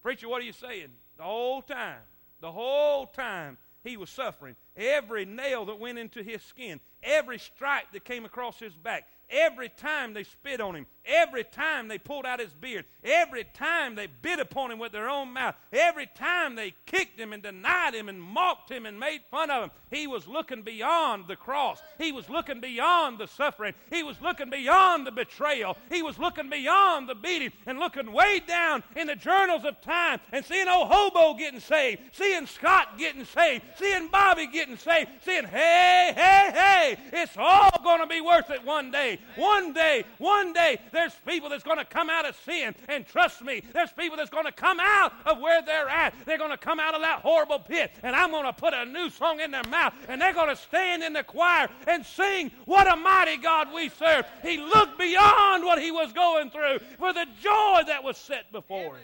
[0.01, 0.89] Preacher, what are you saying?
[1.17, 1.99] The whole time,
[2.41, 7.91] the whole time he was suffering, every nail that went into his skin, every stripe
[7.93, 12.25] that came across his back, every time they spit on him, every time they pulled
[12.25, 16.55] out his beard, every time they bit upon him with their own mouth, every time
[16.55, 20.07] they kicked him and denied him and mocked him and made fun of him, he
[20.07, 21.81] was looking beyond the cross.
[21.97, 23.73] He was looking beyond the suffering.
[23.91, 25.77] He was looking beyond the betrayal.
[25.91, 30.19] He was looking beyond the beating and looking way down in the journals of time
[30.31, 35.45] and seeing old Hobo getting saved, seeing Scott getting saved, seeing Bobby getting saved, seeing,
[35.45, 39.19] hey, hey, hey, it's all going to be worth it one day.
[39.35, 42.75] One day, one day, there's people that's going to come out of sin.
[42.87, 46.13] And trust me, there's people that's going to come out of where they're at.
[46.25, 47.91] They're going to come out of that horrible pit.
[48.03, 49.93] And I'm going to put a new song in their mouth.
[50.07, 53.89] And they're going to stand in the choir and sing, What a mighty God we
[53.89, 54.25] serve.
[54.43, 58.95] He looked beyond what he was going through for the joy that was set before
[58.95, 59.03] him.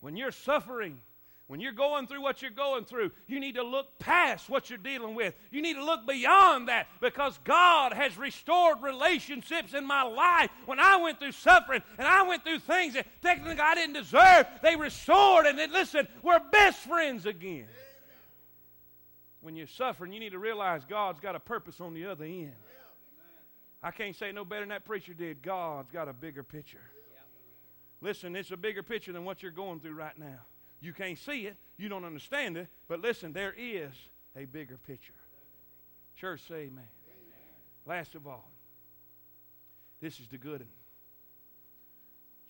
[0.00, 1.00] When you're suffering,
[1.48, 4.78] when you're going through what you're going through, you need to look past what you're
[4.78, 5.32] dealing with.
[5.50, 10.50] You need to look beyond that because God has restored relationships in my life.
[10.66, 14.44] When I went through suffering and I went through things that technically I didn't deserve,
[14.62, 17.66] they restored and then, listen, we're best friends again.
[19.40, 22.52] When you're suffering, you need to realize God's got a purpose on the other end.
[23.82, 25.40] I can't say no better than that preacher did.
[25.40, 26.90] God's got a bigger picture.
[28.02, 30.40] Listen, it's a bigger picture than what you're going through right now.
[30.80, 33.92] You can't see it, you don't understand it, but listen, there is
[34.36, 35.14] a bigger picture.
[36.16, 36.70] Church, say amen.
[36.76, 36.86] amen.
[37.86, 38.48] Last of all,
[40.00, 40.68] this is the good one.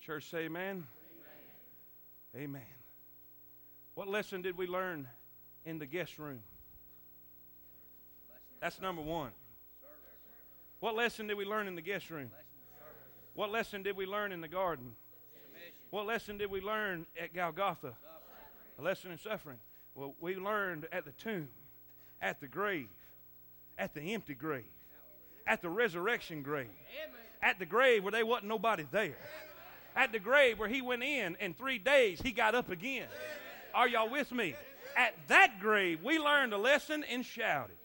[0.01, 0.87] Church, say amen.
[2.33, 2.43] amen.
[2.43, 2.61] Amen.
[3.95, 5.07] What lesson did we learn
[5.65, 6.41] in the guest room?
[8.61, 9.31] That's number one.
[10.79, 12.31] What lesson did we learn in the guest room?
[13.33, 14.95] What lesson did we learn in the garden?
[15.89, 17.95] What lesson did we learn at Golgotha?
[18.79, 19.57] A lesson in suffering.
[19.93, 21.49] Well, we learned at the tomb,
[22.21, 22.89] at the grave,
[23.77, 24.63] at the empty grave,
[25.45, 26.69] at the resurrection grave,
[27.41, 29.17] at the grave where there wasn't nobody there,
[29.95, 33.07] at the grave where he went in and three days, he got up again.
[33.73, 34.55] Are y'all with me?
[34.95, 37.75] At that grave, we learned a lesson in shouting.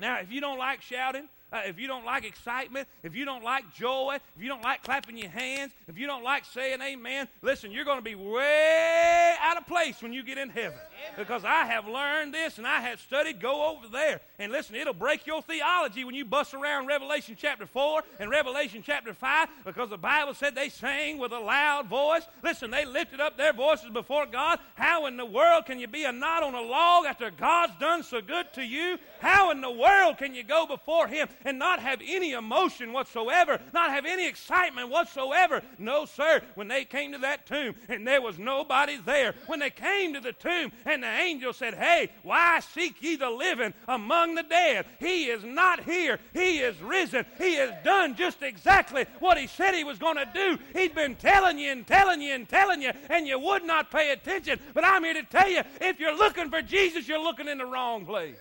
[0.00, 3.44] Now, if you don't like shouting, uh, if you don't like excitement, if you don't
[3.44, 7.28] like joy, if you don't like clapping your hands, if you don't like saying amen,
[7.42, 10.78] listen, you're going to be way out of place when you get in heaven.
[11.16, 14.20] Because I have learned this and I have studied, go over there.
[14.40, 18.82] And listen, it'll break your theology when you bust around Revelation chapter 4 and Revelation
[18.84, 22.26] chapter 5 because the Bible said they sang with a loud voice.
[22.42, 24.58] Listen, they lifted up their voices before God.
[24.74, 28.02] How in the world can you be a knot on a log after God's done
[28.02, 28.98] so good to you?
[29.20, 33.60] How in the world can you go before Him and not have any emotion whatsoever,
[33.72, 35.62] not have any excitement whatsoever.
[35.78, 36.42] No, sir.
[36.54, 40.20] When they came to that tomb and there was nobody there, when they came to
[40.20, 44.86] the tomb and the angel said, Hey, why seek ye the living among the dead?
[44.98, 46.18] He is not here.
[46.32, 47.24] He is risen.
[47.38, 50.58] He has done just exactly what he said he was going to do.
[50.72, 54.12] He'd been telling you and telling you and telling you, and you would not pay
[54.12, 54.58] attention.
[54.72, 57.66] But I'm here to tell you if you're looking for Jesus, you're looking in the
[57.66, 58.36] wrong place.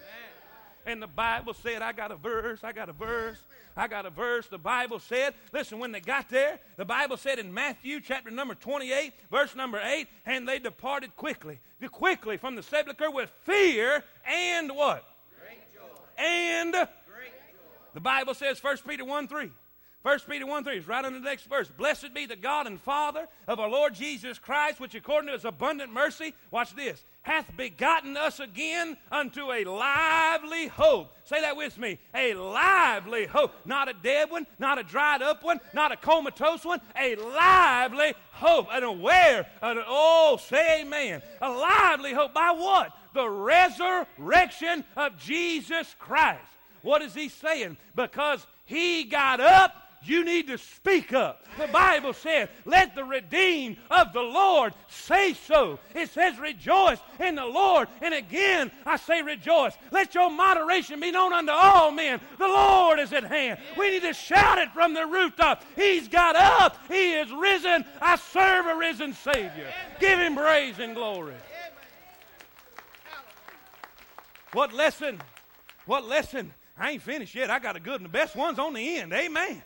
[0.85, 3.41] And the Bible said, I got a verse, I got a verse,
[3.75, 4.47] I got a verse.
[4.47, 8.55] The Bible said, listen, when they got there, the Bible said in Matthew chapter number
[8.55, 11.59] 28, verse number 8, and they departed quickly,
[11.91, 15.07] quickly from the sepulchre with fear and what?
[16.17, 16.73] And
[17.93, 19.51] the Bible says, 1 Peter 1 3.
[20.03, 21.69] 1 Peter 1 3 is right on the next verse.
[21.69, 25.45] Blessed be the God and Father of our Lord Jesus Christ, which according to his
[25.45, 31.15] abundant mercy, watch this, hath begotten us again unto a lively hope.
[31.23, 31.99] Say that with me.
[32.13, 33.53] A lively hope.
[33.63, 36.81] Not a dead one, not a dried up one, not a comatose one.
[36.99, 38.67] A lively hope.
[38.73, 39.47] An aware.
[39.61, 41.21] An, oh, say amen.
[41.41, 42.33] A lively hope.
[42.33, 42.91] By what?
[43.13, 46.41] The resurrection of Jesus Christ.
[46.81, 47.77] What is he saying?
[47.95, 51.45] Because he got up You need to speak up.
[51.57, 55.79] The Bible says, Let the redeemed of the Lord say so.
[55.95, 57.87] It says, Rejoice in the Lord.
[58.01, 59.73] And again, I say, Rejoice.
[59.91, 62.19] Let your moderation be known unto all men.
[62.37, 63.59] The Lord is at hand.
[63.77, 65.63] We need to shout it from the rooftop.
[65.75, 66.77] He's got up.
[66.87, 67.85] He is risen.
[68.01, 69.71] I serve a risen Savior.
[69.99, 71.35] Give him praise and glory.
[74.53, 75.19] What lesson?
[75.85, 76.53] What lesson?
[76.77, 77.49] I ain't finished yet.
[77.49, 79.13] I got a good and the best one's on the end.
[79.13, 79.63] Amen.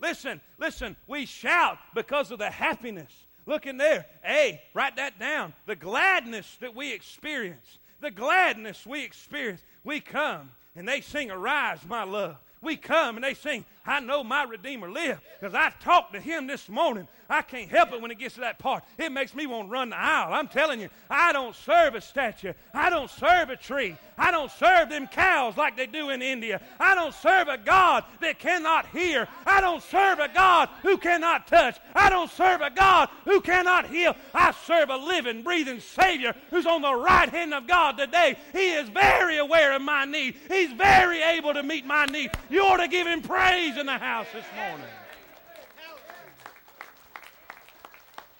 [0.00, 3.12] Listen, listen, we shout because of the happiness.
[3.46, 4.06] Look in there.
[4.24, 5.52] A, write that down.
[5.66, 7.78] The gladness that we experience.
[8.00, 9.62] The gladness we experience.
[9.84, 12.36] We come and they sing, Arise, my love.
[12.62, 16.46] We come and they sing, I know my Redeemer lives because I talked to him
[16.46, 17.08] this morning.
[17.30, 18.82] I can't help it when it gets to that part.
[18.98, 20.34] It makes me want to run the aisle.
[20.34, 22.52] I'm telling you, I don't serve a statue.
[22.74, 23.96] I don't serve a tree.
[24.18, 26.60] I don't serve them cows like they do in India.
[26.78, 29.28] I don't serve a God that cannot hear.
[29.46, 31.78] I don't serve a God who cannot touch.
[31.94, 34.14] I don't serve a God who cannot heal.
[34.34, 38.36] I serve a living, breathing Savior who's on the right hand of God today.
[38.52, 40.34] He is very aware of my need.
[40.48, 42.32] He's very able to meet my need.
[42.50, 44.86] You ought to give him praise in the house this morning.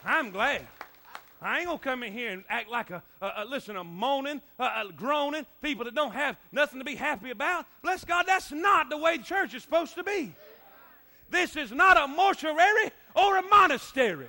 [0.05, 0.67] I'm glad.
[1.43, 4.43] I ain't gonna come in here and act like a, a, a listen, a moaning,
[4.59, 7.67] a, a, groaning, people that don't have nothing to be happy about.
[7.83, 10.35] Bless God, that's not the way the church is supposed to be.
[11.31, 14.29] This is not a mortuary or a monastery.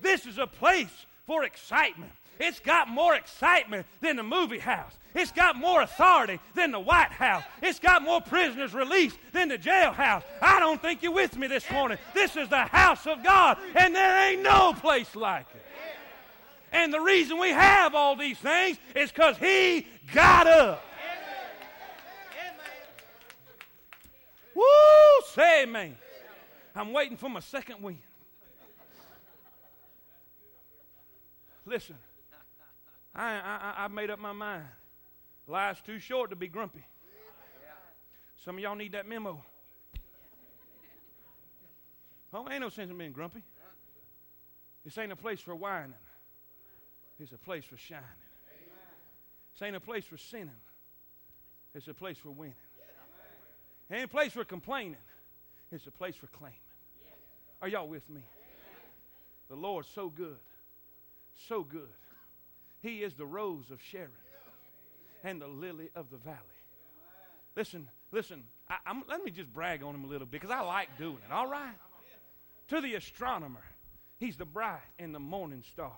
[0.00, 2.12] This is a place for excitement.
[2.38, 4.92] It's got more excitement than the movie house.
[5.18, 7.42] It's got more authority than the White House.
[7.60, 10.22] It's got more prisoners released than the jailhouse.
[10.40, 11.98] I don't think you're with me this morning.
[12.14, 15.64] This is the house of God, and there ain't no place like it.
[16.70, 20.84] And the reason we have all these things is because He got up.
[24.54, 24.62] Woo!
[25.34, 25.96] Say amen.
[26.76, 27.98] I'm waiting for my second wind.
[31.66, 31.96] Listen,
[33.12, 34.64] I, I, I made up my mind.
[35.48, 36.84] Life's too short to be grumpy.
[38.36, 39.42] Some of y'all need that memo.
[42.32, 43.42] Oh, ain't no sense in being grumpy.
[44.84, 45.94] This ain't a place for whining.
[47.18, 48.04] It's a place for shining.
[49.54, 50.50] This ain't a place for sinning.
[51.74, 52.54] It's a place for winning.
[53.90, 54.96] It ain't a place for complaining.
[55.72, 56.58] It's a place for claiming.
[57.62, 58.20] Are y'all with me?
[59.48, 60.38] The Lord's so good.
[61.48, 61.88] So good.
[62.82, 64.10] He is the rose of Sharon
[65.24, 66.38] and the lily of the valley.
[67.56, 68.76] Listen, listen, I,
[69.08, 71.50] let me just brag on him a little bit because I like doing it, all
[71.50, 71.74] right?
[72.68, 73.64] To the astronomer,
[74.18, 75.92] he's the bright and the morning star.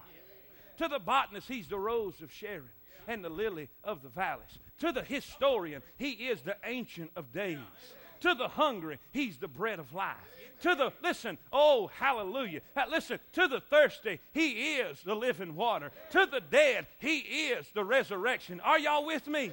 [0.79, 2.71] To the botanist, he's the rose of Sharon
[3.07, 4.59] and the lily of the valleys.
[4.79, 7.59] To the historian, he is the ancient of days.
[8.21, 10.17] To the hungry, he's the bread of life.
[10.63, 12.61] To the, listen, oh, hallelujah.
[12.77, 15.91] Uh, listen, to the thirsty, he is the living water.
[16.11, 18.61] To the dead, he is the resurrection.
[18.61, 19.53] Are y'all with me?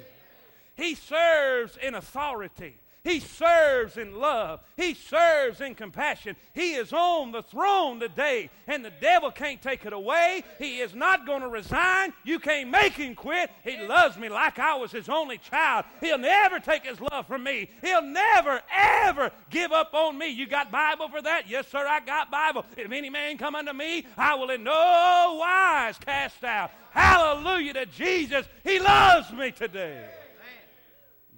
[0.76, 2.76] He serves in authority.
[3.08, 4.60] He serves in love.
[4.76, 6.36] He serves in compassion.
[6.52, 10.44] He is on the throne today, and the devil can't take it away.
[10.58, 12.12] He is not going to resign.
[12.22, 13.50] You can't make him quit.
[13.64, 15.86] He loves me like I was his only child.
[16.02, 17.70] He'll never take his love from me.
[17.80, 20.28] He'll never, ever give up on me.
[20.28, 21.48] You got Bible for that?
[21.48, 22.66] Yes, sir, I got Bible.
[22.76, 26.72] If any man come unto me, I will in no wise cast out.
[26.90, 28.46] Hallelujah to Jesus.
[28.62, 30.04] He loves me today.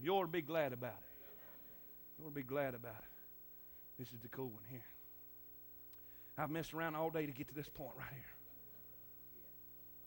[0.02, 1.09] You to be glad about it.
[2.20, 3.98] We'll be glad about it.
[3.98, 4.84] This is the cool one here.
[6.36, 8.34] I've messed around all day to get to this point right here.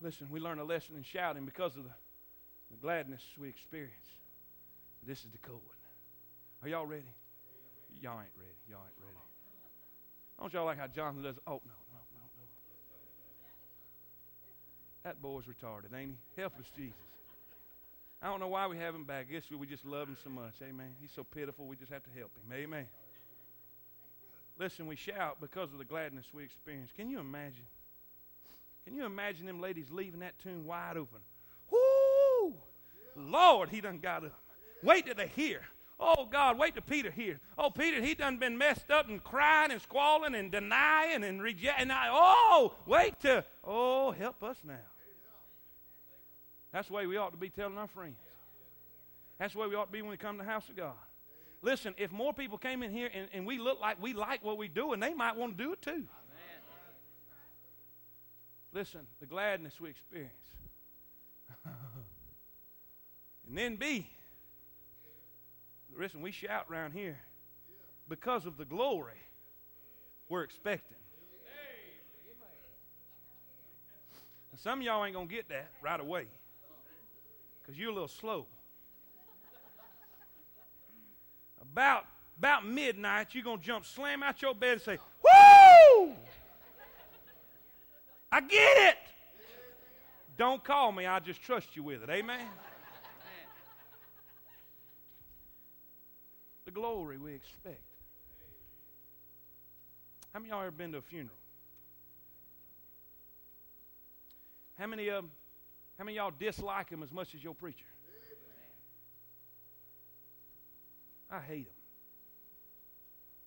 [0.01, 1.91] Listen, we learn a lesson in shouting because of the,
[2.71, 4.07] the gladness we experience.
[5.05, 5.77] This is the cool one.
[6.61, 7.03] Are y'all ready?
[8.01, 8.57] Y'all ain't ready.
[8.69, 9.17] Y'all ain't ready.
[10.39, 11.35] Don't y'all like how Jonathan does?
[11.47, 12.45] Oh, no, no, no, no.
[15.03, 16.41] That boy's retarded, ain't he?
[16.41, 17.12] Help us, Jesus.
[18.23, 19.25] I don't know why we have him back.
[19.29, 20.53] I guess we just love him so much.
[20.63, 20.95] Amen.
[21.01, 22.53] He's so pitiful, we just have to help him.
[22.53, 22.87] Amen.
[24.57, 26.91] Listen, we shout because of the gladness we experience.
[26.95, 27.65] Can you imagine?
[28.85, 31.19] Can you imagine them ladies leaving that tomb wide open?
[31.69, 32.53] Whoo!
[33.17, 34.39] Lord, he done got up.
[34.81, 35.61] Wait till they hear.
[35.99, 37.41] Oh, God, wait till Peter hear.
[37.57, 41.89] Oh, Peter, he done been messed up and crying and squalling and denying and rejecting.
[41.91, 43.43] Oh, wait till.
[43.65, 44.79] Oh, help us now.
[46.73, 48.17] That's the way we ought to be telling our friends.
[49.37, 50.95] That's the way we ought to be when we come to the house of God.
[51.61, 54.57] Listen, if more people came in here and, and we look like we like what
[54.57, 55.91] we do, and they might want to do it too.
[55.91, 56.07] Amen.
[58.73, 60.33] Listen, the gladness we experience.
[63.47, 64.09] and then B,
[65.97, 67.19] listen, we shout around here
[68.09, 69.21] because of the glory
[70.27, 70.97] we're expecting.
[74.51, 76.25] And some of y'all ain't going to get that right away
[77.63, 78.45] because you're a little slow.
[81.61, 82.05] About,
[82.37, 86.13] about midnight, you're going to jump slam out your bed and say, Woo!
[88.31, 88.97] I get it.
[90.37, 91.05] Don't call me.
[91.05, 92.09] I'll just trust you with it.
[92.09, 92.47] Amen.
[96.65, 97.81] the glory we expect.
[100.33, 101.37] How many of y'all ever been to a funeral?
[104.79, 105.25] How many of
[105.97, 107.85] how many of y'all dislike him as much as your preacher?
[111.31, 111.73] I hate him.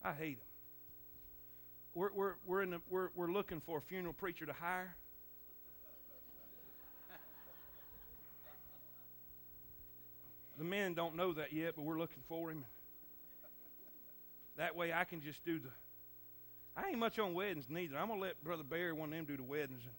[0.05, 0.47] I hate him.
[1.94, 4.94] We're, we're, we're, in the, we're, we're looking for a funeral preacher to hire.
[10.59, 12.64] The men don't know that yet, but we're looking for him.
[14.57, 15.68] That way I can just do the.
[16.76, 17.97] I ain't much on weddings neither.
[17.99, 19.82] I'm going to let Brother Barry, one of them, do the weddings.
[19.84, 19.94] And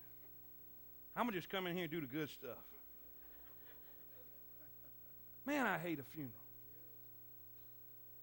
[1.18, 2.62] I'm going to just come in here and do the good stuff.
[5.48, 6.32] Man, I hate a funeral.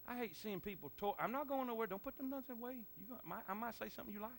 [0.07, 1.17] I hate seeing people talk.
[1.21, 1.87] I'm not going nowhere.
[1.87, 2.75] Don't put them nuts away.
[2.97, 4.31] You might, I might say something you like.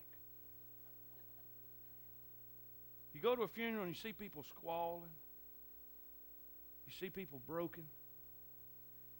[3.13, 5.11] You go to a funeral and you see people squalling.
[6.87, 7.83] You see people broken.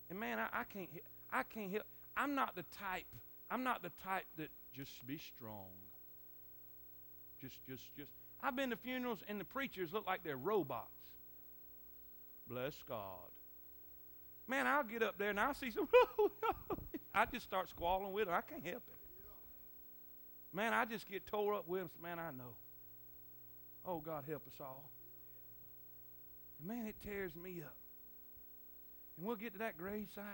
[0.09, 0.89] And man, I, I can't.
[1.33, 1.85] I can't help.
[2.17, 3.07] I'm not the type.
[3.51, 5.69] I'm not the type that just be strong.
[7.41, 8.11] Just, just, just.
[8.43, 10.91] I've been to funerals and the preachers look like they're robots.
[12.49, 13.31] Bless God.
[14.49, 15.89] Man, I'll get up there and I'll see some.
[17.15, 18.35] I just start squalling with them.
[18.35, 18.95] I can't help it.
[20.53, 21.91] Man, I just get tore up with them.
[22.03, 22.55] Man, I know.
[23.85, 24.91] Oh, God, help us all.
[26.59, 27.77] And man, it tears me up.
[29.17, 30.25] And we'll get to that graveside.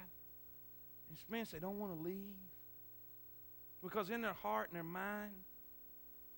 [1.09, 2.37] And Spence, they don't want to leave.
[3.83, 5.33] Because in their heart and their mind,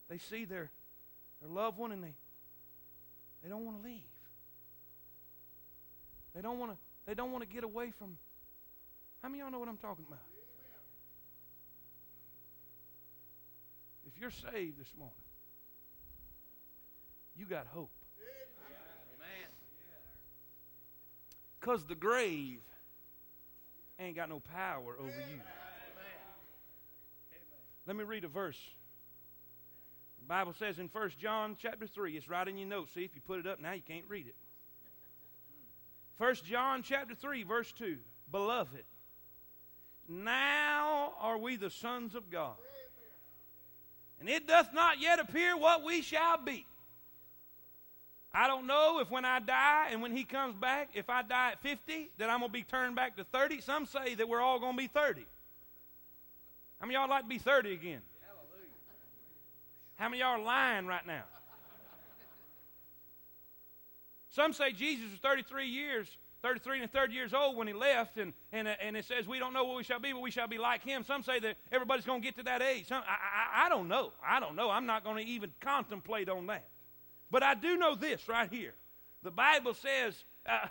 [0.09, 0.71] they see their,
[1.45, 2.15] their loved one and they,
[3.43, 4.01] they don't want to leave.
[6.35, 8.17] They don't want to they don't want to get away from.
[9.23, 10.23] How many of y'all know what I'm talking about?
[14.07, 15.15] If you're saved this morning,
[17.37, 17.91] you got hope.
[21.61, 22.61] Because the grave
[23.99, 25.41] ain't got no power over you.
[27.87, 28.59] Let me read a verse.
[30.25, 32.95] The Bible says in 1 John chapter 3, it's right in your notes.
[32.95, 34.35] See, if you put it up now, you can't read it.
[36.17, 37.99] 1 John chapter 3, verse 2.
[38.33, 38.85] Beloved,
[40.09, 42.55] now are we the sons of God.
[44.19, 46.65] And it doth not yet appear what we shall be.
[48.33, 51.51] I don't know if when I die and when he comes back, if I die
[51.53, 53.61] at 50, that I'm going to be turned back to 30.
[53.61, 55.27] Some say that we're all going to be 30.
[56.81, 58.01] How many y'all like to be 30 again?
[59.97, 61.23] How many are lying right now?
[64.31, 66.09] Some say Jesus was 33 years,
[66.43, 69.39] 33 and a third years old when he left, and, and, and it says we
[69.39, 71.05] don't know what we shall be, but we shall be like him.
[71.05, 72.89] Some say that everybody's going to get to that age.
[72.89, 74.13] Some, I, I, I don't know.
[74.27, 74.71] I don't know.
[74.71, 76.67] I'm not going to even contemplate on that.
[77.31, 78.75] But I do know this right here.
[79.23, 80.25] The Bible says,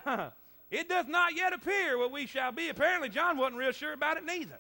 [0.06, 0.30] uh,
[0.72, 2.68] it does not yet appear what we shall be.
[2.68, 4.60] Apparently, John wasn't real sure about it neither.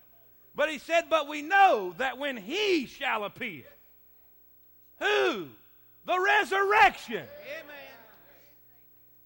[0.56, 3.66] But he said, But we know that when he shall appear,
[5.00, 5.48] who?
[6.06, 7.24] The resurrection.
[7.24, 7.74] Amen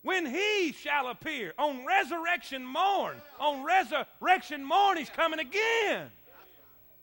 [0.07, 3.17] when he shall appear on resurrection morn.
[3.41, 6.09] On resurrection morn, he's coming again.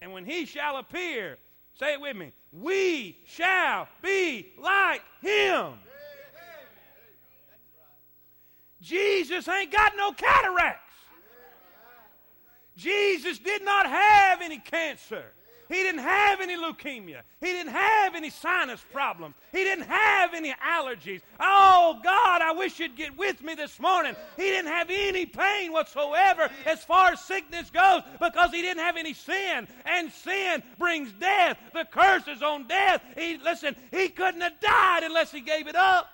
[0.00, 1.36] And when he shall appear,
[1.78, 5.74] say it with me, we shall be like him.
[8.80, 10.80] Jesus ain't got no cataracts.
[12.74, 15.26] Jesus did not have any cancer.
[15.68, 17.22] He didn't have any leukemia.
[17.40, 19.34] He didn't have any sinus problems.
[19.50, 21.22] He didn't have any allergies.
[21.40, 24.14] Oh, God, I wish you'd get with me this morning.
[24.36, 28.96] He didn't have any pain whatsoever as far as sickness goes because he didn't have
[28.96, 29.66] any sin.
[29.86, 31.56] And sin brings death.
[31.72, 33.02] The curse is on death.
[33.16, 36.08] He, listen, he couldn't have died unless he gave it up.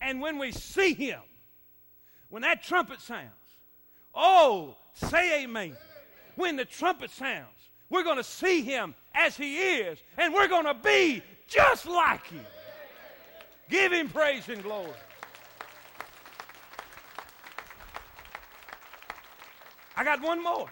[0.00, 1.20] And when we see him,
[2.28, 3.30] when that trumpet sounds,
[4.14, 5.76] oh, say amen
[6.36, 7.46] when the trumpet sounds,
[7.90, 12.26] we're going to see him as he is, and we're going to be just like
[12.26, 12.44] him.
[13.68, 14.90] Give him praise and glory.
[19.96, 20.70] I got one more.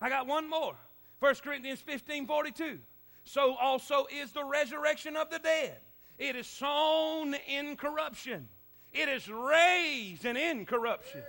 [0.00, 0.74] I got one more.
[1.20, 2.78] 1 Corinthians 15 42.
[3.24, 5.78] So also is the resurrection of the dead.
[6.18, 8.48] It is sown in corruption,
[8.92, 11.22] it is raised in incorruption.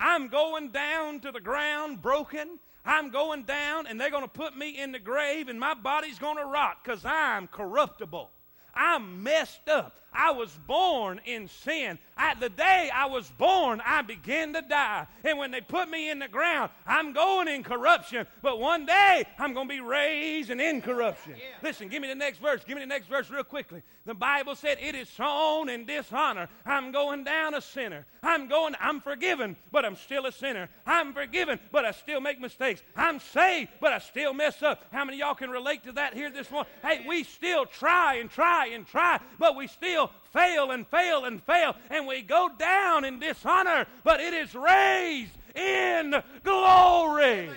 [0.00, 2.58] I'm going down to the ground broken.
[2.86, 6.18] I'm going down and they're going to put me in the grave and my body's
[6.18, 8.30] going to rot because I'm corruptible.
[8.74, 9.94] I'm messed up.
[10.12, 11.98] I was born in sin.
[12.16, 15.06] At the day I was born, I began to die.
[15.24, 18.26] And when they put me in the ground, I'm going in corruption.
[18.42, 21.34] But one day, I'm going to be raised in incorruption.
[21.36, 21.44] Yeah.
[21.62, 22.62] Listen, give me the next verse.
[22.66, 23.82] Give me the next verse real quickly.
[24.06, 26.48] The Bible said, It is sown in dishonor.
[26.66, 28.06] I'm going down a sinner.
[28.22, 30.68] I'm going, I'm forgiven, but I'm still a sinner.
[30.86, 32.82] I'm forgiven, but I still make mistakes.
[32.96, 34.84] I'm saved, but I still mess up.
[34.92, 36.70] How many y'all can relate to that here this morning?
[36.82, 41.24] Hey, we still try and try and try, but we still still fail and fail
[41.24, 47.50] and fail, and we go down in dishonor, but it is raised in glory.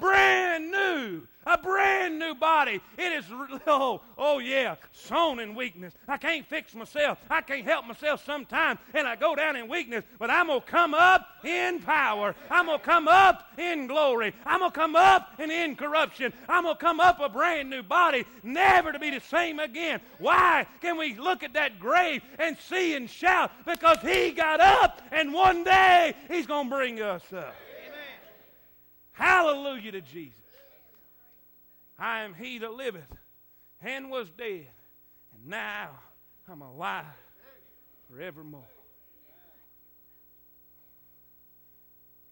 [0.00, 2.80] Brand new a brand new body.
[2.98, 3.24] It is,
[3.66, 5.94] oh, oh yeah, sown in weakness.
[6.08, 7.18] I can't fix myself.
[7.30, 10.66] I can't help myself sometimes, and I go down in weakness, but I'm going to
[10.66, 12.34] come up in power.
[12.50, 14.34] I'm going to come up in glory.
[14.44, 16.32] I'm going to come up in incorruption.
[16.48, 20.00] I'm going to come up a brand new body, never to be the same again.
[20.18, 23.52] Why can we look at that grave and see and shout?
[23.64, 27.54] Because he got up, and one day he's going to bring us up.
[27.54, 28.16] Amen.
[29.12, 30.45] Hallelujah to Jesus.
[31.98, 33.04] I am he that liveth
[33.82, 34.68] and was dead,
[35.34, 35.90] and now
[36.50, 37.04] I'm alive
[38.10, 38.62] forevermore.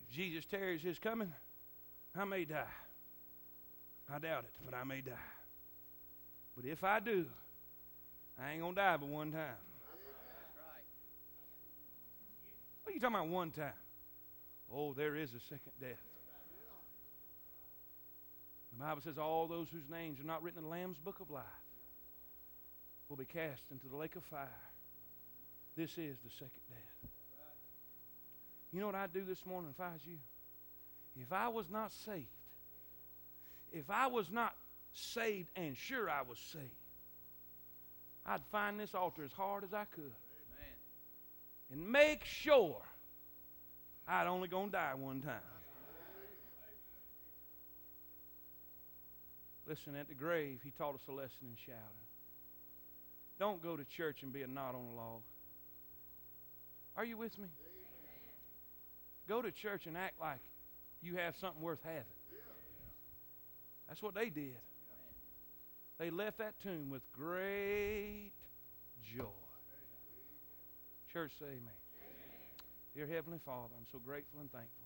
[0.03, 1.33] If Jesus tarries his coming,
[2.17, 2.65] I may die.
[4.12, 5.12] I doubt it, but I may die.
[6.55, 7.25] But if I do,
[8.41, 9.57] I ain't going to die but one time.
[12.83, 13.73] What are you talking about one time?
[14.73, 15.97] Oh, there is a second death.
[18.77, 21.31] The Bible says, All those whose names are not written in the Lamb's book of
[21.31, 21.45] life
[23.09, 24.49] will be cast into the lake of fire.
[25.77, 27.11] This is the second death.
[28.72, 30.16] You know what I'd do this morning if I was you?
[31.20, 32.27] If I was not saved,
[33.72, 34.55] if I was not
[34.93, 36.64] saved and sure I was saved,
[38.27, 40.03] I'd find this altar as hard as I could.
[40.03, 40.75] Amen.
[41.70, 42.83] And make sure
[44.09, 45.54] I'd only gonna die one time.
[49.67, 52.05] Listen, at the grave, he taught us a lesson in shouting.
[53.39, 55.23] Don't go to church and be a knot on a log.
[56.97, 57.49] Are you with me?
[59.27, 60.41] Go to church and act like
[61.03, 62.05] you have something worth having.
[63.89, 64.57] That's what they did.
[65.99, 68.33] They left that tomb with great
[69.17, 69.25] joy.
[71.12, 71.61] Church, say amen.
[71.62, 71.75] amen.
[72.95, 74.84] Dear Heavenly Father, I'm so grateful and thankful